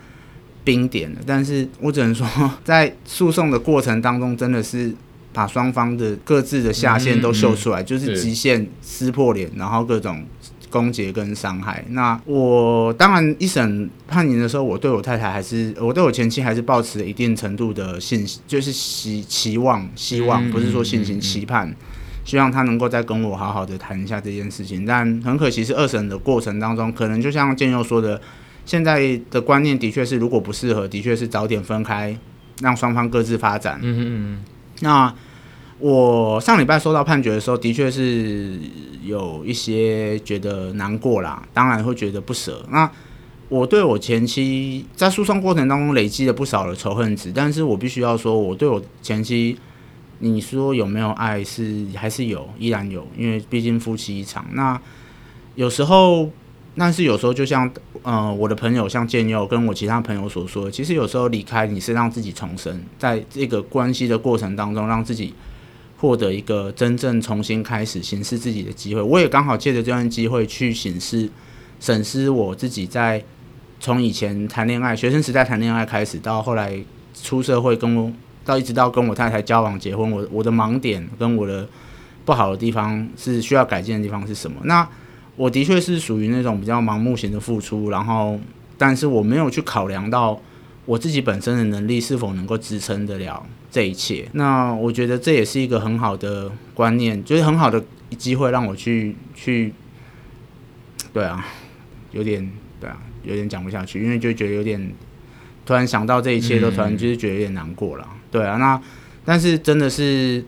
[0.63, 2.27] 冰点了，但是我只能说，
[2.63, 4.93] 在诉讼的过程当中，真的是
[5.34, 10.23] 把双方的各自的下限都秀出来，嗯嗯就是极限撕破脸，然后各种
[10.69, 11.84] 攻击跟伤害。
[11.89, 21.73] 那我当然一审判刑的时候，我对我太太还是我对我前妻还是抱持了一定程度的信心，就是希期望希望，不是说信心期盼，
[22.23, 24.86] 希望他能够再跟我好好的谈一下这件事情。
[24.86, 28.21] 但很可惜是二审的过程当中，可能就像建佑说的。
[28.63, 32.15] 现在的观念的确是，如果不适合，的确是早点分开，
[32.62, 33.79] 让双方各自发展。
[33.81, 34.43] 嗯嗯嗯。
[34.81, 35.13] 那
[35.79, 38.60] 我上礼拜收到判决的时候，的确是
[39.03, 42.63] 有一些觉得难过啦，当然会觉得不舍。
[42.69, 42.89] 那
[43.49, 49.57] 我对我前妻在诉讼过程当中累积了不少的仇恨值，但是我必须要说，我对我前妻，
[50.21, 54.45] 你说有没有爱是还是有，依然有，因为毕竟夫妻一场。
[54.53, 54.79] 那
[55.55, 56.29] 有时候。
[56.73, 57.69] 但是有时候，就像
[58.01, 65.34] 呃，我的朋友像建佑跟我其他朋友所说，其实有时候离开你是让自己重生，在这个关系的过程当中，让自己
[65.97, 69.01] 获得一个真正重新开始审视自己的机会。
[69.01, 71.29] 我也刚好借着这段机会去审视、
[71.81, 73.21] 审视我自己在
[73.81, 76.81] 从以前谈恋爱、学生时代谈恋爱开始，到后来
[77.13, 81.67] 出社会，跟到一直到跟我太太交往、结婚，我我的盲点跟我的
[82.25, 84.62] 不好的地方是需要改进的地方是什么？
[84.63, 84.88] 那。
[85.38, 88.38] 我的确是属于那种比较盲目型的付出，然后，
[88.77, 90.39] 但是我没有去考量到
[90.86, 94.27] 我自己本身的能力是否能够支撑得了这一切。
[94.34, 97.82] 那我觉得这也是一个很好的观念，就是很好的
[98.17, 99.73] 机会让我去去，
[101.13, 101.43] 对啊，
[102.12, 104.93] 有点对啊，有点讲不下去，因为就觉得有点
[105.65, 108.08] 突然想到这一切，都突然就是觉得有点难过了。
[108.32, 108.82] 对啊，那
[109.26, 110.44] 但是真的是。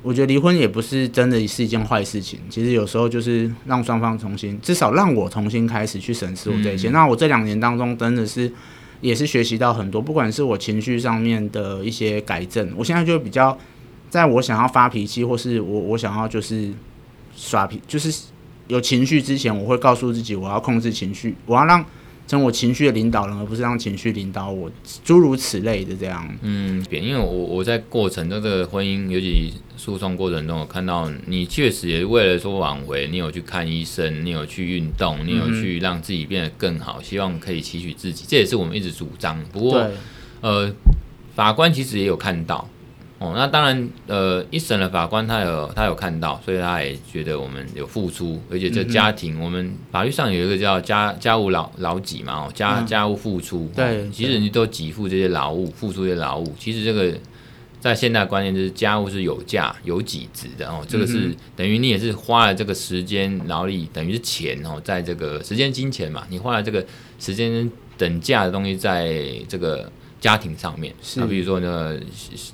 [0.00, 6.88] 我觉得离婚也不是真的是一件坏事情，其实有时候就是让双方重新，至少让我重新开始去审视我这一切。
[6.88, 8.50] 嗯、那我这两年当中真的是
[9.00, 13.58] 也是学习到很多，不管是我情绪上面的一些改正，我现在就比较，
[14.08, 16.72] 在我想要发脾气或是我我想要就是
[17.34, 18.26] 耍脾，就是
[18.68, 21.84] 有情绪之前，我会告诉自己我要控制情绪，我要让。
[22.28, 24.70] 成我情绪的领导人，而不是让情绪领导我，
[25.02, 26.28] 诸如此类的这样。
[26.42, 39.42] 嗯，因为我我在过程这个婚姻，尤其诉讼过程中，我看到你确实也为了说挽回，你有去看医生，你有去运动，你有去让自己变得更好，希望可以期许自己，这也是我们一直主张。
[39.50, 39.90] 不过，
[40.42, 40.70] 呃，
[41.34, 42.68] 法官其实也有看到。
[43.18, 57.12] 哦，那当然，呃，一审的法官他有他有看到，所以他也觉得我们有付出，而且这家庭，嗯、我们法律上有一个叫家家务劳劳给嘛，哦，家、嗯、家务付出，对，其实你都给付这些劳务，付出这些劳务，其实这个
[57.80, 66.86] 在现代观念就是家务是有价有给值的哦，这个是等于你也是花了这个时间劳力，等于是钱哦，在这个时间金钱嘛，你花了这个
[67.18, 69.12] 时间等价的东西在
[69.48, 69.90] 这个。
[70.20, 72.00] 家庭上面，那是比如说那个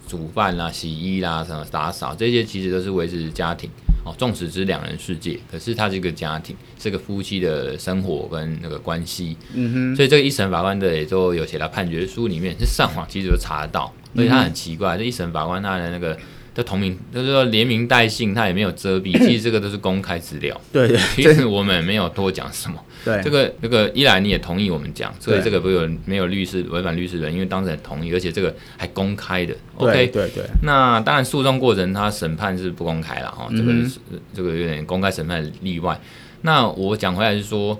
[0.07, 3.70] 煮饭啦、洗衣啦、什么打扫这些，其实都是维持家庭
[4.05, 4.14] 哦。
[4.18, 9.37] 纵使是两人世界，可是它是一个家庭，是个夫妻的生活跟那个关系。
[9.55, 9.96] 嗯哼。
[9.96, 13.92] 所以这个一审法官的也都有写到判决书里面，是上网其实都查得到。
[14.14, 16.16] 所以他很奇怪，这一审法官他的那个
[16.55, 20.59] 的同名，就是说连名带姓，他也没有遮蔽， 其实这个都是公开资料。
[20.73, 20.99] 对对。
[21.14, 22.79] 其实我们没有多讲什么。
[23.05, 29.55] 对，这个这个一来你也同意我们讲，所以这个不有没有律师违反律师人，因为当事人同意，而且这个还公开的。
[29.79, 30.45] 对 OK，对对。
[30.62, 33.99] 那当然诉讼过程他审判是不公开了哈，这个是
[34.33, 36.01] 这个有点公开审判例外。
[36.40, 37.79] 那我讲回来是说，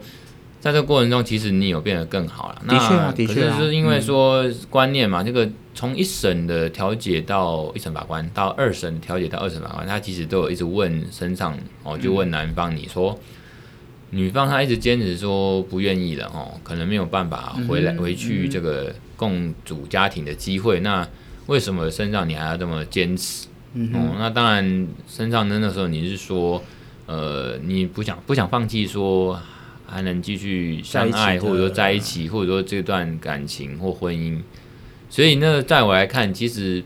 [0.65, 2.63] 在这个过程中，其实你有变得更好了。
[2.67, 3.55] 的确啊，的确啊。
[3.55, 13.21] 可是是因为说观念嘛，这个从一审的调解到一审法官，到二审调解到二审法官，他其实都有一直问身上哦，就问男方你说。
[14.11, 20.79] 女方她一直坚持说不愿意了哦，可能没有办法回来回去这个共组家庭的机会。
[20.81, 21.07] 那
[21.47, 23.49] 为什么身上你还要这么坚持？
[23.93, 26.63] 哦，那当然身上的那时候你是说，
[27.07, 29.37] 呃，你不想不想放弃说
[29.87, 34.41] 还能继续相爱，或者说在一起，或者说这段感情或婚姻。
[35.09, 36.83] 所以那在我来看，其实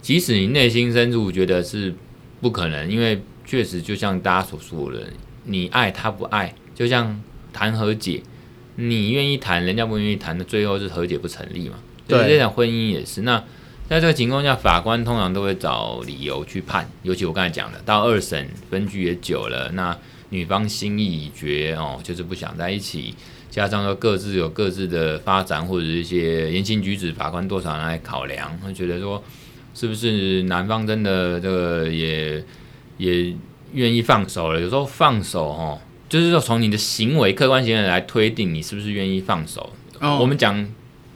[0.00, 1.94] 即使你内心深处觉得是
[2.40, 5.04] 不可能，因为确实就像大家所说的。
[5.44, 7.20] 你爱他不爱，就像
[7.52, 8.22] 谈和解，
[8.76, 11.74] 你愿意谈，人家不愿意谈的，最后是和解不成立嘛？
[12.06, 13.22] 对，这场婚姻也是。
[13.22, 13.42] 那
[13.88, 19.98] 在这个情况下，法官通常都会找理由去判，尤其我刚才讲的，到二审分居也久了，那
[20.32, 23.14] 女方心意已决哦，就是不想在一起，
[23.48, 29.22] 加上说各自有各自的发展或者一些言行举止，法官多少来考量，会觉得说
[29.72, 32.44] 是不是男方真的这个也
[32.96, 33.32] 也。
[33.74, 39.72] 愿意放手了，有时候放手哦，就是说从你的行为、客观行为来推定你是不是愿意放手。
[39.98, 40.20] Oh.
[40.20, 40.68] 我们讲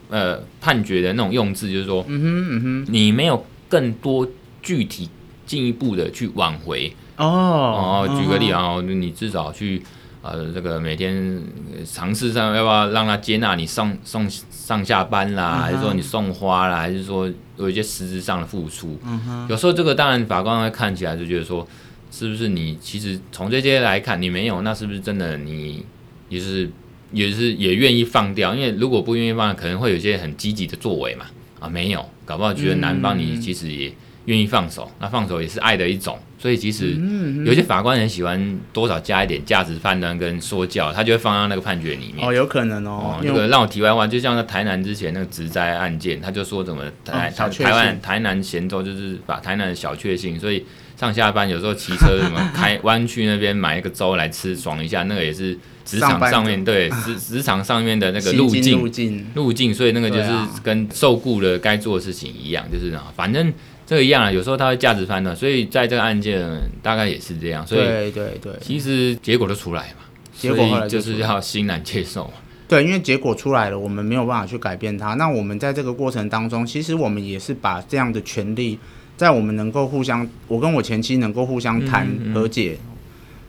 [0.08, 4.26] 呃判决的那种用字，就是说，嗯哼嗯哼，你没有更多
[4.62, 5.10] 具体
[5.44, 8.18] 进一步的去挽回哦哦。
[8.20, 9.82] 举个例啊，哦、你至少去
[10.22, 11.42] 呃这个每天
[11.84, 18.98] 尝试上要不要让他接纳你上上上下班啦，还是说你送花啦，还是说有一些实质上的付出？
[19.04, 21.66] 嗯哼，有时候这个当然法官会看起来就觉得说，
[22.10, 25.84] 是不是你其实从这些来看你没有，那是不是真的你
[26.28, 26.70] 也是？
[27.12, 31.24] 也是也愿意放掉，因为如果不愿意放，可能会有一些很积极的作为嘛。
[31.60, 33.94] 啊，没有，搞不好觉得男方你其实也
[34.26, 36.18] 愿意放手，嗯、那放手也是爱的一种。
[36.38, 36.96] 所以其实
[37.44, 42.28] 有些法官很喜欢多少加一点价值判断跟说教，他就会放到那个判决里面。
[42.28, 43.18] 哦，有可能哦。
[43.22, 50.64] 这个让我题外话，就像在台南之前那个职灾案件，他就说怎么台、哦、台湾台南咸州就是把台南的小确幸，所以。
[50.98, 60.30] 上下班有时候骑车什么开 弯去那边买一个粥来吃爽一下，那个也是职场上面对 职职场上面的那个路径路径路径，所以那个就是
[60.62, 63.52] 跟受雇的该做的事情一样，就是啊，反正
[63.86, 64.30] 这个一样啊。
[64.30, 66.44] 有时候他会价值判断，所以在这个案件
[66.82, 67.66] 大概也是这样。
[67.66, 70.04] 所以对对对，其实结果都出来嘛，
[70.36, 72.34] 结果就是要欣然接受嘛。
[72.68, 75.14] 对，因为结果出来了，我们没有办法去改变它。
[75.14, 78.78] 那我们在这个过程当中，其实我们也是把这样的权利。
[79.16, 82.76] 在我们能够互相，我跟我前妻能够互相谈和解，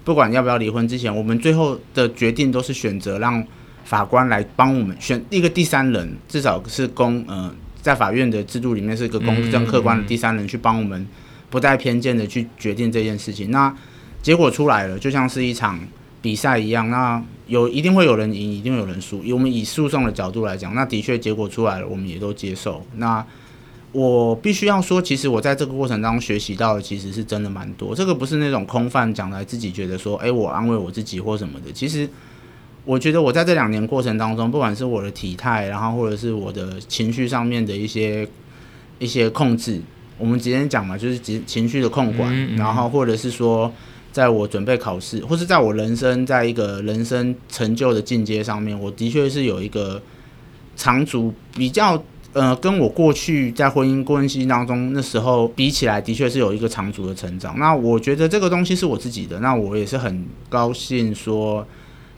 [0.05, 3.45] 不管要不要离婚之前，我们最后的决定都是选择让
[3.83, 11.07] 法官来帮我们选一个第三人，至少是公呃，在法院的制度里面是一个公正客观的第三人去帮我们
[11.49, 13.51] 不带偏见的去决定这件事情。
[13.51, 13.73] 那
[14.21, 15.79] 结果出来了，就像是一场
[16.21, 19.23] 比赛一样，那有一定会有人赢，一定会有人输。
[19.23, 22.85] 以我们以诉讼的角度来讲，那的确结果出来了，我们也都接受。
[22.95, 23.25] 那
[23.93, 27.95] 我必须要说，其实我在这个过程当中学习到的，其实是真的蛮多。
[27.95, 31.71] 这个不是那种空泛讲来自己觉得说，哎，我安慰我自己或什么的。
[31.71, 32.07] 其实，
[32.87, 38.25] 我觉得我在这两年过程当中，不管是我的体态，然后或者是我的情绪上面的一些
[38.97, 39.81] 一些控制，
[40.17, 43.69] 我们直接讲嘛，就是情情绪的控管，嗯嗯，然后或者是说，
[44.13, 50.01] 在我准备考试，或是在我人生在一个人生成就的进阶上面，我的确是有一个
[50.77, 52.01] 长足比较。
[52.33, 57.57] 呃，跟我过去在婚姻关系当中那时候比起来，的确是有一个长足的成长。
[57.57, 61.65] 那我觉得这个东西是我自己的，那我也是很高兴说，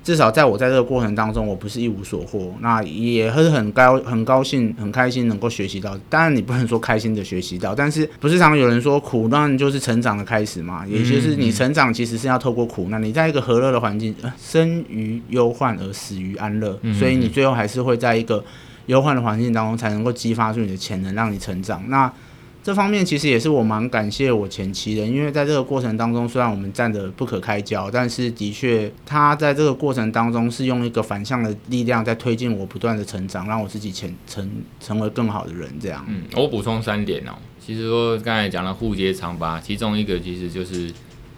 [0.03, 2.53] 至少在我在这个过程当中，我不是一无所获。
[2.61, 5.97] 那也是很高很高兴很开心能够学习到。
[6.09, 10.85] 当然你不能说开心的学习到，但是不是常有人说苦难就是成长的开始嘛？
[10.87, 13.01] 也就是你成长其实是要透过苦难。
[13.03, 18.43] 你在一个和乐的环境，呃，生于忧患而死于安乐，所以你最后还是会在一个。
[18.85, 21.87] 忧患的环境当中，才能够激发出你的潜能，让你成长。
[21.89, 22.11] 那
[22.61, 35.69] 这方面其实也是我蛮感谢我前妻的，因为在这个过程当中，虽然我们战得不可开交，但是的确，他在这个过程当中是用一个反向的力量在推进我不断的成长，让我自己成成成为更好的人。
[35.79, 37.31] 这样，嗯，我补充三点哦。
[37.59, 40.91] 其实说刚才讲了互揭疮疤，其中一个其实就是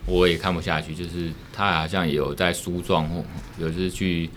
[0.06, 3.24] 我也看不下去，就是他好像也有在诉状或
[3.60, 4.30] 有时去。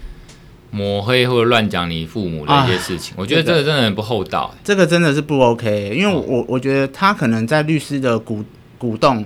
[0.75, 4.59] 抹黑或者乱讲你父母的一些事情，啊、我觉得这个真的很不厚道，欸。
[4.65, 8.45] 这个真的是不 OK，因为我我觉得他可能在律师的鼓
[8.77, 9.25] 鼓动，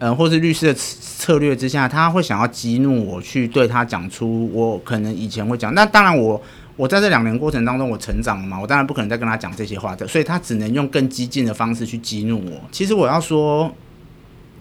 [0.00, 5.72] 呃，或是律师的策略之下，他会想要激怒我，去对他讲出我可能以前会讲。
[5.72, 6.42] 那当然我，我
[6.74, 12.60] 我在这两年过程当中，我成长了嘛，我当然不可能再跟他讲这些话的，所以他只能用更激进的方式去激怒我。
[12.72, 13.72] 其实我要说，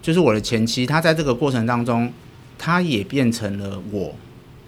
[0.04, 2.14] 就是我的前妻，他在这个过程当中，
[2.60, 4.14] 他也变成了我。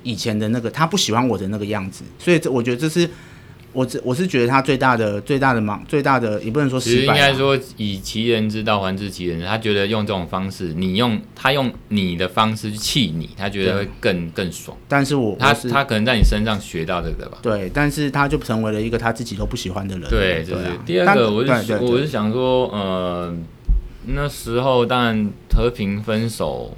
[0.03, 3.09] 以前的那个他不喜欢我的那个样子，所以这我觉得这是
[3.71, 14.77] 我这我是觉得他最大的最大的忙最大的也不能说失败，应该说以其人之道还治其人，他觉得用这种方式，你用他用你的方式去气你，他觉得会更更爽。
[14.87, 17.39] 但是我他他可能在你身上学到这个吧？
[17.41, 20.07] 对，但是他就成为了一个他自己都不喜欢的人。
[20.09, 23.35] 对，就是第二个，我是我是想说，呃，
[24.05, 26.77] 那时候当然和平分手。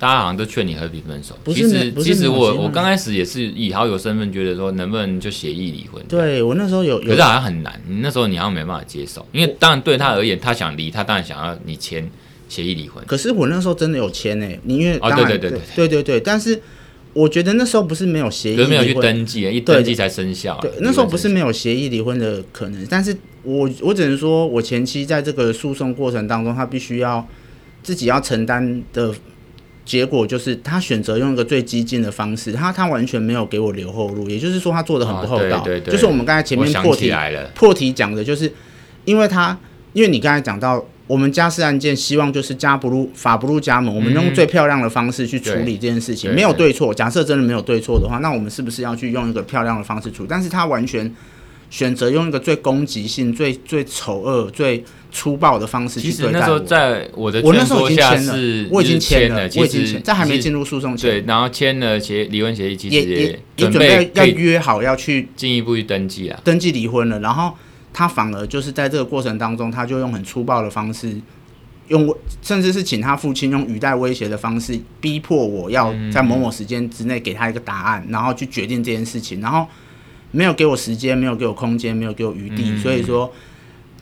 [0.00, 1.36] 大家好像都劝你和平分手。
[1.44, 6.02] 其实，其实我我刚开始也是以好友身份，觉得说能不能就协议离婚。
[6.08, 7.78] 对我那时候有，有，可是好像很难。
[7.86, 12.10] 你那时候你好像没办法接受，因为当然对他而言，他想离，他当然想要你签
[12.48, 13.04] 协议离婚。
[13.06, 16.20] 可是我那时候真的有签诶，你因为哦，对对对对对对对。
[16.20, 16.58] 但是
[17.12, 20.58] 我觉得那时候不是没有协议，可是没有去登记，一登记才生效。
[20.62, 27.28] 对，那时候不是没有协议离婚的可能，但是我我只能说我前妻在这个诉讼过程当中，他必须要
[27.82, 29.14] 自己要承担的。
[29.90, 35.56] 结果就是他选择用一个最激进的方式，他他完全没有给我留后路，也就是说他做的很不厚道。
[35.56, 37.12] 哦、对对对，就是我们刚才前面破题
[37.56, 38.52] 破题讲的，就是
[39.04, 39.58] 因为他
[39.92, 46.94] 因为你刚才讲到我们家事案件，希望就是加不入法不入家门，嗯、我们用最漂亮的方式去处理这件事情，没有对错。
[46.94, 50.28] 假设真的没有对错的话，那我们是不是要去用一个漂亮的方式处理？
[50.30, 51.12] 但是他完全
[51.70, 56.32] 选择用一个最攻击性、最最丑恶、最粗暴的方式去对待我。
[56.32, 67.20] 其实那时候在我的我那时候已经签了，我已经签了，我已经签，在还没进入诉讼前，对，然后签了协离婚协议，其实也也也准备要约好要去进一步去登记啊，登记离婚了。
[67.20, 67.54] 然后
[67.92, 71.16] 他反而就是在这个过程当中，他就用很粗暴的方式。
[71.88, 79.66] 用甚至是请他父亲用语带威胁的方式逼迫我要在某某时间之内给他一个答案，然后去决定这件事情，然后
[80.32, 83.32] 没有给我时间，没有给我空间，没有给我余地，所以说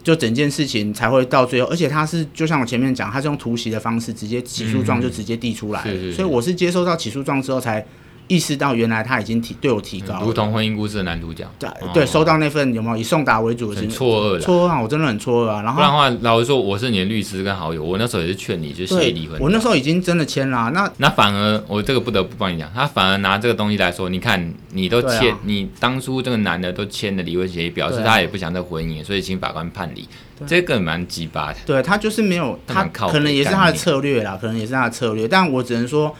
[0.03, 7.87] 就整件事情才会到最后，而且他是就像我前面讲，他是用突袭的方式直接起诉状就直接递出来，所以我是接收到起诉状之后才。
[8.29, 11.45] 意识到原来他已经提对我提高了，如同婚姻故事的男主角。
[11.59, 13.81] 对对，收到那份有没有以送达为主的？
[13.81, 14.81] 很错愕，错愕啊！
[14.81, 15.62] 我真的很错愕啊！
[15.62, 19.41] 然后，不然的话，老实说，我是你的律师跟好友，我那时候也是劝你，就是协议离婚。
[19.41, 30.07] 我那时候已经真的签了、啊，那那反而我这个不得不帮你讲，他反而拿这个东西来说，你看你都签，啊、你当初这个男的都签了离婚协议，表示他也不想这婚姻，所以请法官判离。
[30.47, 36.14] 这个蛮鸡巴的，对他就是没有，他可能也是他的策略啦，可能也是他的策略，但我只能说，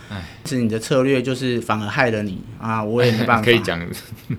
[0.45, 3.43] 是你的策略就是反而害了你啊，我也没办法。
[3.45, 3.81] 可以讲，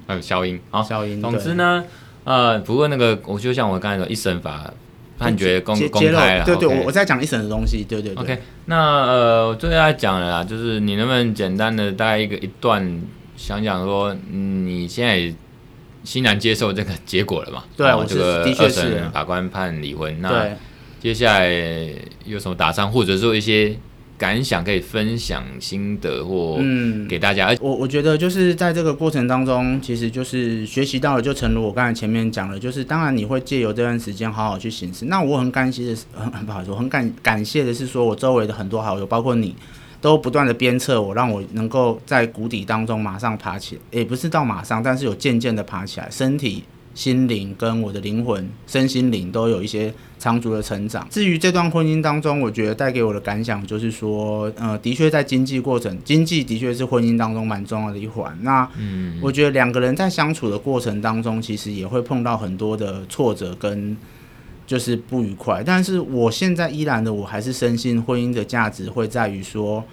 [0.07, 1.21] 还有消音，啊，消音。
[1.21, 1.83] 总之呢，
[2.23, 4.71] 呃，不过那个我就像我刚才说，一审法
[5.17, 8.23] 判决公公开了，对对，我我在讲一审的东西，对对对。
[8.23, 13.01] OK，那呃，我最后要讲了啦，就是你能不能简单的大概一个一段
[13.35, 15.33] 想讲说，你现在。
[16.09, 17.63] 欣然接受这个结果了嘛？
[17.77, 20.19] 对，我这个二审法官判离婚。
[20.21, 20.47] 那
[20.99, 21.47] 接下来
[22.25, 23.75] 有什么打算，或者说一些
[24.17, 27.55] 感想可以分享心得或嗯给大家？
[27.61, 35.05] 我我觉得就是在这个过程当中，其实就是学习到了，就诚如我刚才前面讲的，就是当然你会借由这段时间好好去行事。
[35.05, 39.55] 那我很感谢的是，很很不好意思，我很感感谢的是说，我周围的很多好友，包括你。
[40.01, 46.63] 都不断的鞭策我，让我能够在谷底当中马上爬起来，也不是到马上，但是有渐渐的爬起来，身体、
[46.95, 51.05] 心灵跟我的灵魂、身心灵都有一些长足的成长。
[51.09, 58.37] 至于这段婚姻当中，我觉得带给我的感想就是说，呃，的确在经济过程，经济的确是婚姻当中蛮重要的一环。
[58.41, 63.97] 那，嗯，我觉得两个人在相处的过程当中，其实也会碰到很多的挫折跟。
[64.69, 69.83] 就是不愉快，但是我现在依然的，我还是深信婚姻的价值会在于说，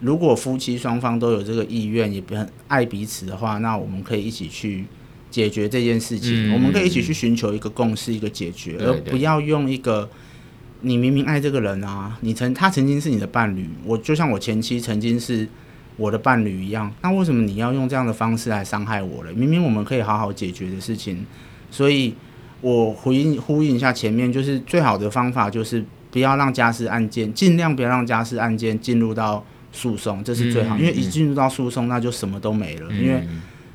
[0.00, 4.86] 如果夫妻双方都有这个意愿，也很爱彼此的话，那我们可以一起去
[5.30, 6.48] 解决这件事情。
[6.48, 10.08] 嗯、我们可以一起去寻求一个共识，一个解决，而不要用一个
[10.80, 15.46] 你明明爱这个人啊，你曾他曾经是你的伴侣，我就像我前妻曾经是
[15.98, 19.32] 我的伴侣一样，那为什么你要用这样的方式来伤害我了？
[19.34, 21.26] 明明我们可以好好解决的事情，
[21.70, 22.14] 所以。
[22.62, 32.88] 我回应呼应一下前面，就是最好的方法就是不要让家事案件，尽量不要让家事案件进入到诉讼，这是最好，因为一进入到诉讼，那就什么都没了。
[32.92, 33.20] 因为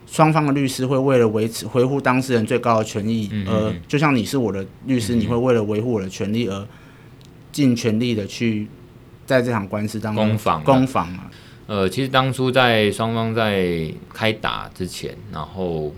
[0.05, 6.67] 双方的律师会为了维持维护当事人最高的权益，而就像你是我的律师，你会为了维护我的权利而
[7.51, 8.67] 尽全力的去
[9.25, 11.29] 在这场官司当中攻防攻防啊。
[11.67, 15.91] 呃，其实当初在双方在开打之前，然后。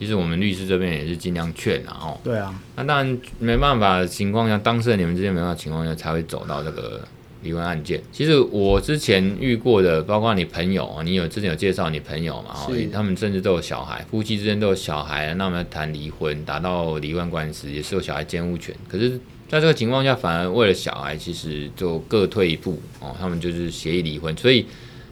[0.00, 7.06] 其实我们律师这边也是尽量劝啊，哦，对啊，那当然没办法的情况下，当事人你们之间没办法情况下，才会走到这个
[7.42, 8.00] 离婚案件。
[8.10, 12.54] 其实我之前遇过的，包括你朋友，你有之前有介绍你朋友嘛？
[12.66, 18.74] 哦，他们甚至都有小孩，夫妻之间都有小孩，那我们谈离婚，打到离婚官司，也是有小孩监护权。
[18.88, 19.10] 可是
[19.50, 24.64] 在这个情况下，反而为了小孩，其实就各退一步哦，他们就是协议离婚，所以。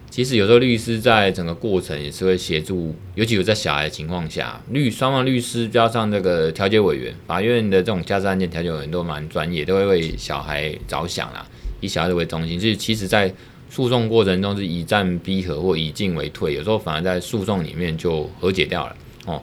[0.09, 11.45] 其实有时候律师在整个过程也是会协助，尤其有在小孩的情况下，律双方律师加上这个调解委员，法院的这种家事案件调解委员都蛮专业，都会为小孩着想啦，
[11.79, 12.59] 以小孩子为中心。
[12.59, 13.31] 就是其实，在
[13.69, 18.95] 诉讼过程中是以战逼和或以进为退，有时候反而在诉讼里面就和解掉了
[19.25, 19.41] 哦。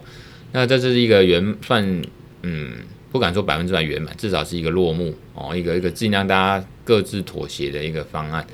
[0.51, 2.01] 那这是一个圆算，
[2.43, 2.73] 嗯，
[3.09, 8.45] 不敢说百分之百圆满，至少是一个落幕哦，一个一个尽量大家各自妥协的一个方案。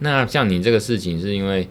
[0.00, 1.68] 那像你这个事情，是因为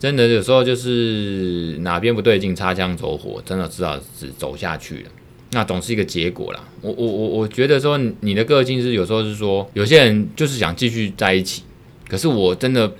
[0.00, 5.10] 真的有时候就是哪边不对劲，擦枪走火，真的只好只走下去了。
[5.52, 6.62] 那总是一个结果啦。
[6.80, 11.62] 我我我我觉得说你的个性是有时候是说，有些人就是想继续在一起，
[12.08, 12.92] 可是我真的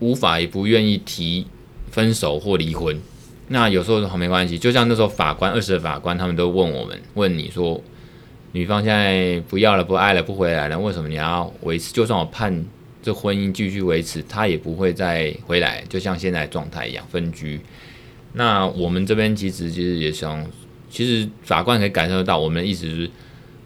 [0.00, 1.46] 无法也不愿意提
[1.90, 2.98] 分手或离婚。
[3.48, 7.82] 那有时候好没关系，就像那时候法官二审的法官他们都问我们，问你说，
[8.52, 11.92] 女方现在不要了，不爱了，不回来了，为什么你要维持？
[11.92, 12.66] 就算我判。
[13.02, 17.60] 这婚姻继续维持，他也不会再回来，就像现在状态一样分居。
[18.34, 20.44] 那我们这边其实其实也想，
[20.90, 23.10] 其实法官可以感受到，我们的意思是，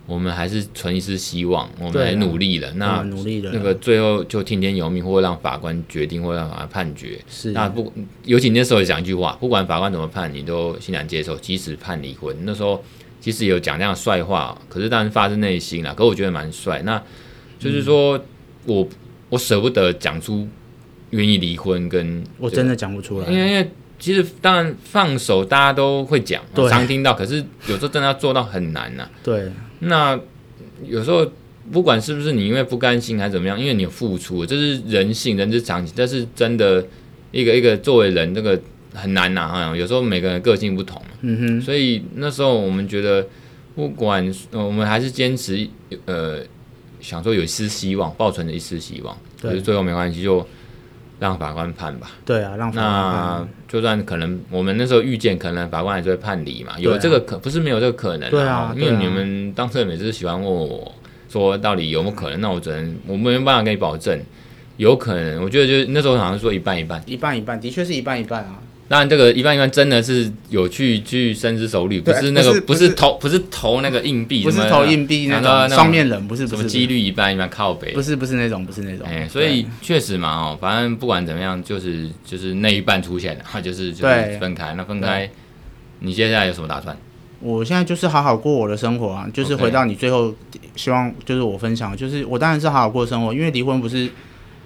[0.07, 2.73] 我们还是存一丝希望，我们还努力了。
[2.75, 7.19] 那努力了，那个最后就听天由命，或让法官决定，或让法官判决。
[7.29, 7.93] 是那不，
[8.25, 12.35] 尤其那时候讲一句话，不管法官怎么判，你都欣然接受，即使判离婚。
[12.43, 12.83] 那时候
[13.21, 15.93] 其实有讲那样帅话，可是当然发自内心啦。
[15.93, 16.83] 可我觉得蛮帅。
[16.83, 17.03] 那
[17.59, 18.25] 就是说、嗯、
[18.67, 18.89] 我
[19.33, 20.47] 我舍不得讲出
[21.09, 29.11] 愿意离婚跟，我真的讲不出来，因为因为其实当然放手大家都会讲，对常听到，可是有时候真的要做到很难呐、啊。
[29.25, 30.21] 对，那
[30.87, 31.27] 有时候。
[31.71, 35.95] 不管是不是你因为不甘心还是怎么样，因为你有付出，这是人性，人之常情。
[35.97, 36.85] 但是真的，
[37.31, 38.61] 一个一个作为人，这个
[38.93, 39.77] 很难呐啊。
[39.77, 41.63] 有时候每个人个性不同，嗯哼。
[41.63, 43.25] 所以那时候我们觉得，
[43.77, 45.67] 不管我们还是坚持，
[46.05, 46.41] 呃，
[47.03, 49.15] 想说有一丝希望，抱存着一丝希望。
[49.41, 50.47] 可是最后没关系，就
[51.19, 52.13] 让法官判吧。
[52.25, 53.13] 对啊，让法官判。
[53.13, 56.79] 那就算可能我们那时候预见，可能法官还是会判离嘛。
[56.79, 58.31] 有这个可不是没有这个可能。
[58.31, 60.91] 对啊，因为你们当事人每次喜欢问我。
[61.29, 62.39] 说到底有没有可能？
[62.43, 64.21] 那我只能我没有办法跟你保证，
[64.77, 65.43] 有可能。
[65.43, 68.59] 我觉得就是那时候好像说一半一半，一半一半，的确是一半一半啊。
[68.89, 79.07] 当然，这个一半一半真的是有去去深思熟虑，不是那个不是投不是投那个硬币，不是投硬币那个双面人，不是什么几率一半一半靠北，不是不是那种不是那种。
[79.07, 84.75] 哎，所以确实嘛哦，反正不管怎么样，就是就是那一半出现了， 就是就是分开。
[84.75, 85.31] 那分开，
[86.01, 86.95] 你接下来有什么打算？
[87.41, 90.35] 我现在就是好好过我的生活啊，就是回到你最后
[90.77, 94.09] 希望就是我分享，就是我当然是好好过生活，因为离婚不是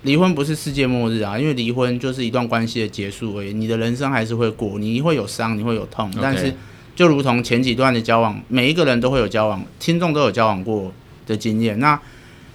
[0.02, 6.54] 离婚不是世界末日啊，因为离婚就是一段关系的结束而已，你的人生还是会过，你会有伤，你会有痛，但是
[6.94, 10.92] 就如同前几段的交往，每一个人都会有交往，听众都有交往过
[11.26, 11.78] 的经验。
[11.80, 12.00] 那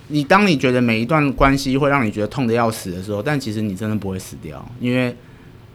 [0.07, 5.15] 你当你觉得每一段关系会让你觉得痛的要死的时候，但其实你真的不会死掉，因为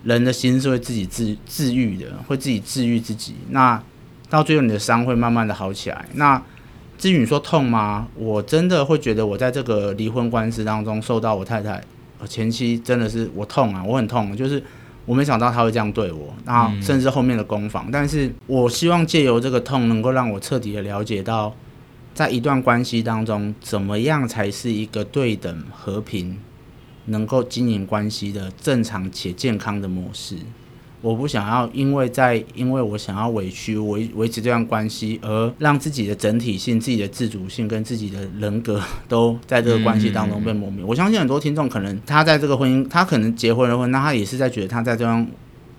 [0.04, 3.34] 人的心是会自己治治愈的，会自己治愈自己。
[3.50, 3.82] 那
[4.28, 6.04] 到最后，你的伤会慢慢的好起来。
[6.14, 6.42] 那
[6.98, 8.08] 至于你说痛吗？
[8.16, 11.82] 我真的会觉得，我在这个离婚官司当中受到我太太
[12.26, 14.62] 前妻真的是我痛啊，我很痛，就是
[15.04, 17.88] 我没想到他会这样对我，然后甚至后面的攻防。
[17.92, 21.54] 但是我希望借由这个痛，能够让我彻底的了解到，
[22.14, 26.38] 在一段关系当中，怎么样才是一个对等、和平、
[27.04, 30.36] 能够经营关系的正常且健康的模式。
[31.06, 40.84] 我不想要，因为在因为我想要委屈维维持这段关系，而让自己的整体性、自己的自主性跟自己的人格都在这个关系当中被磨灭。
[40.84, 45.24] 我相信很多听众可能他在这个婚姻，他可能结婚了婚，那他也是在觉得他在这段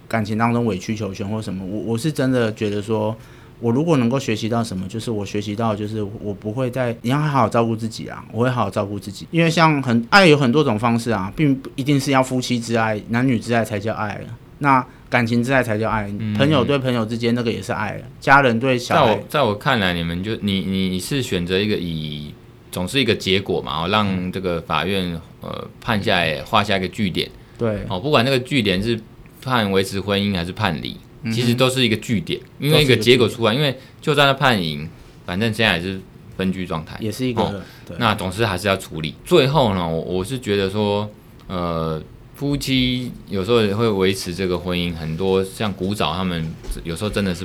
[0.07, 1.65] 感情当中委曲求全或什么。
[1.65, 3.13] 我我是真的觉得说，
[3.59, 14.21] 我如果能够学习到什么，就是我学习到就是我不会再你要好好照顾自己啊，我会好好照顾自己，因为像很爱有很多种方式啊，并不一定是要夫妻之爱、男女之爱才叫爱。
[14.59, 19.05] 那感情之爱才叫爱，朋友对朋友之间那个也是爱，嗯、家人对小孩。
[19.05, 22.34] 在我在我看来，你们就你你是选择一个以
[22.72, 27.30] 总是一个结果嘛，哦，让这个法院呃判下来画下一个据点。
[27.58, 28.99] 对，哦，不管那个据点是
[29.41, 34.89] 判维持婚姻还是判离，嗯、其实都是一个据点，因为一个结果出来，因为就算他判赢，
[35.26, 35.99] 反正现在还是
[36.36, 37.41] 分居状态，也是一个。
[37.41, 37.62] 哦、
[37.97, 39.16] 那总是还是要处理。
[39.24, 41.10] 最后呢，我我是觉得说，
[41.47, 42.03] 呃。
[42.38, 47.43] 夫妻有时候也会维持这个婚姻，很多像古早他们有时候真的是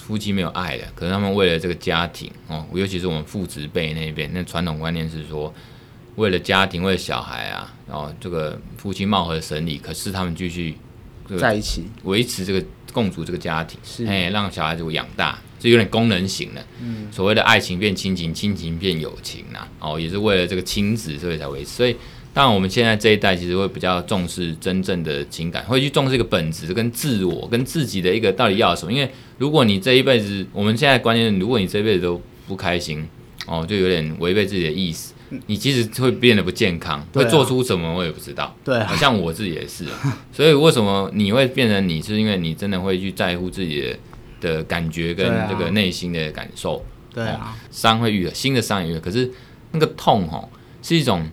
[0.00, 5.52] 夫妻没有爱的，可是他们为了这个家庭哦，尤其是我们父职辈那边，那传统观念是说，
[6.14, 10.76] 为了家庭，为了小孩啊，然后这个夫妻貌合神离，可是他们继续
[11.36, 11.86] 在一起。
[12.04, 14.06] 维持这个共组这个家庭，是。
[14.06, 21.96] 哎，让小孩子养大，这有点功能型的，嗯，所谓的爱情变亲情，亲情变友情呐，哦，也是为了这个亲子，所以才维持，所以。
[22.34, 28.92] 当然，我们现在这一代其实会比较重视真正的情感，会去重视一个本质跟自我跟自己的一个到底要什么。
[28.92, 33.04] 因为如果你这一辈子，我们现在关键，如果你这一辈子都不开心，
[33.46, 35.14] 哦，就有点违背自己的意思，
[35.46, 38.54] 你其实会变得不健康，会做出什么我也不知道。
[38.62, 39.86] 对，好像我自己也是。
[40.32, 43.98] 所以为什么你会变成你，是因为你真的会去在乎自己的
[44.40, 46.84] 的感觉跟这个内心的感受。
[47.12, 49.30] 对啊，伤会愈合，新的伤也愈合，可是
[49.72, 50.48] 那个痛哦，
[50.82, 51.26] 是一种。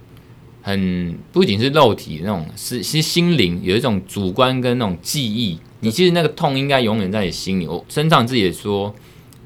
[0.68, 5.60] 很不仅是肉体那种，是其实心灵有一种主观跟那种记忆。
[5.82, 7.68] 你其实那个痛应该永远在你心里。
[7.68, 8.92] 我身上自己也说，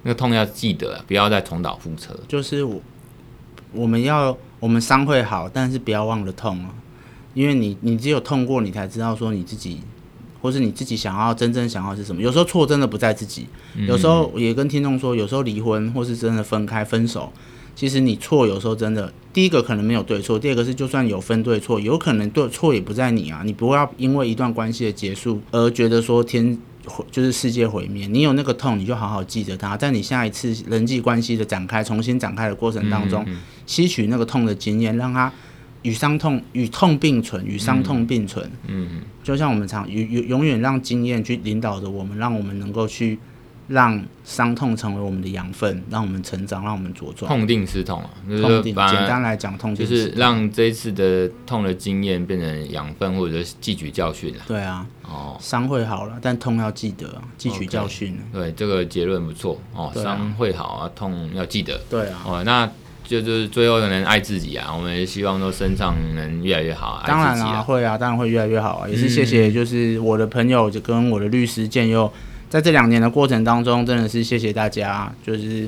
[0.04, 2.18] 那个痛要记得，不要再重蹈覆辙。
[2.26, 2.82] 就是我，
[3.74, 6.74] 我们要我们伤会好，但是不要忘了痛啊。
[7.34, 9.82] 因为你你只有痛过，你才知道说你自己，
[10.42, 12.22] 或是你自己想要真正想要是什么。
[12.22, 13.48] 有时候错真的不在自己，
[13.88, 17.32] 有时候也跟听众说，有时候离婚或是真的分开分手。
[17.76, 23.42] 其实你错有时候真的，第一个可能没有对错，第二个是就算有分对错，有可能对错也不在你啊。
[23.46, 26.58] 你不要因为一段关系的结束而觉得说天
[27.10, 28.06] 就是世界毁灭。
[28.08, 35.32] 你有那个痛，你就好好记着它，在你下一次人际关系的展开、重新展开的过程当中，嗯嗯、吸取那个痛的经验，让它
[35.84, 38.46] 与伤痛与痛并存，与伤痛并存。
[38.68, 43.18] 嗯，嗯就像我们常永永永远让经验去领导着我们，让我们能够去
[43.68, 47.30] 让伤痛成为我们的养分，让我们成长，让我们茁壮。
[47.30, 48.76] 痛定思痛啊，就是痛定。
[48.76, 54.42] 简单来讲，痛就是让这一次的痛的经验变成养分，或者是汲取教训了。
[54.48, 58.18] 对啊，哦，伤会好了，但痛要记得，汲取教训。
[58.34, 59.92] Okay, 对，这个结论不错哦。
[59.94, 61.80] 伤、啊、会好啊，痛要记得。
[61.90, 62.24] 对啊。
[62.26, 62.68] 哦，那
[63.10, 67.04] 就就是最后能爱自己啊，我们也希望说身上能越来越好啊。
[67.08, 68.88] 当然啊，会啊，当然会越来越好啊。
[68.88, 72.12] 也是谢谢，就是我的朋友就跟我的律师建佑。
[72.50, 75.68] 在这两年的过程当中，真的是谢谢大家，就是，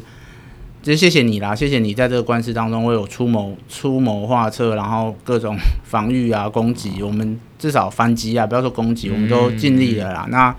[0.84, 10.26] 就是谢谢你啦，谢谢你在这个官司当中为我出谋 出谋划策，然后各种 防御啊、攻击，我们至少反击啊，不要说攻击，我们都尽力了啦。
[10.28, 10.56] 嗯、那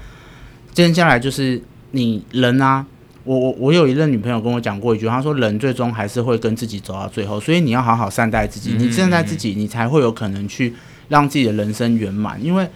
[0.73, 1.63] 接下来就是
[1.93, 2.85] 你人啊，
[3.25, 10.75] 我我我有一任女朋友跟我讲过一句，她说人最终还是会跟自己走到最后，所以你要好好善待自己，你善待自己，你才会有可能去
[11.09, 12.69] 让自己的人生圆满，因为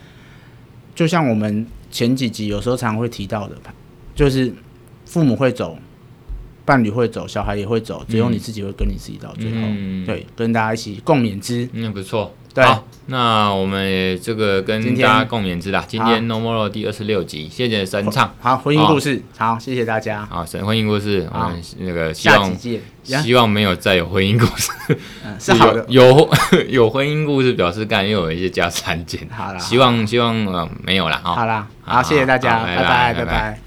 [0.94, 1.66] 就像我们。
[1.88, 3.56] 前几集有时候常常会提到的，
[4.14, 4.52] 就是
[5.06, 5.78] 父母会走，
[6.64, 9.56] 伴侣会走，小孩也会走，只有你自己会跟你自己到最后。
[9.62, 11.66] 嗯、对，跟大家一起共勉之。
[11.72, 12.34] 嗯，不错。
[12.56, 15.84] 对，好，那我们也这个跟大家共勉之啦。
[15.86, 18.34] 今天 No More 第二十六集，谢谢神唱。
[18.40, 20.24] 好，婚姻故事，好，谢谢大家。
[20.24, 22.50] 好，神婚姻故事，我们那个希望
[23.04, 24.72] 希望没有再有婚姻故事。
[25.22, 25.84] 嗯，是好的。
[25.90, 26.30] 有
[26.70, 29.28] 有 婚姻故事表示干又有一些家产减。
[29.30, 31.20] 好啦，希望希望呃没有了。
[31.22, 33.65] 好啦，好，谢谢大家，拜拜，拜拜。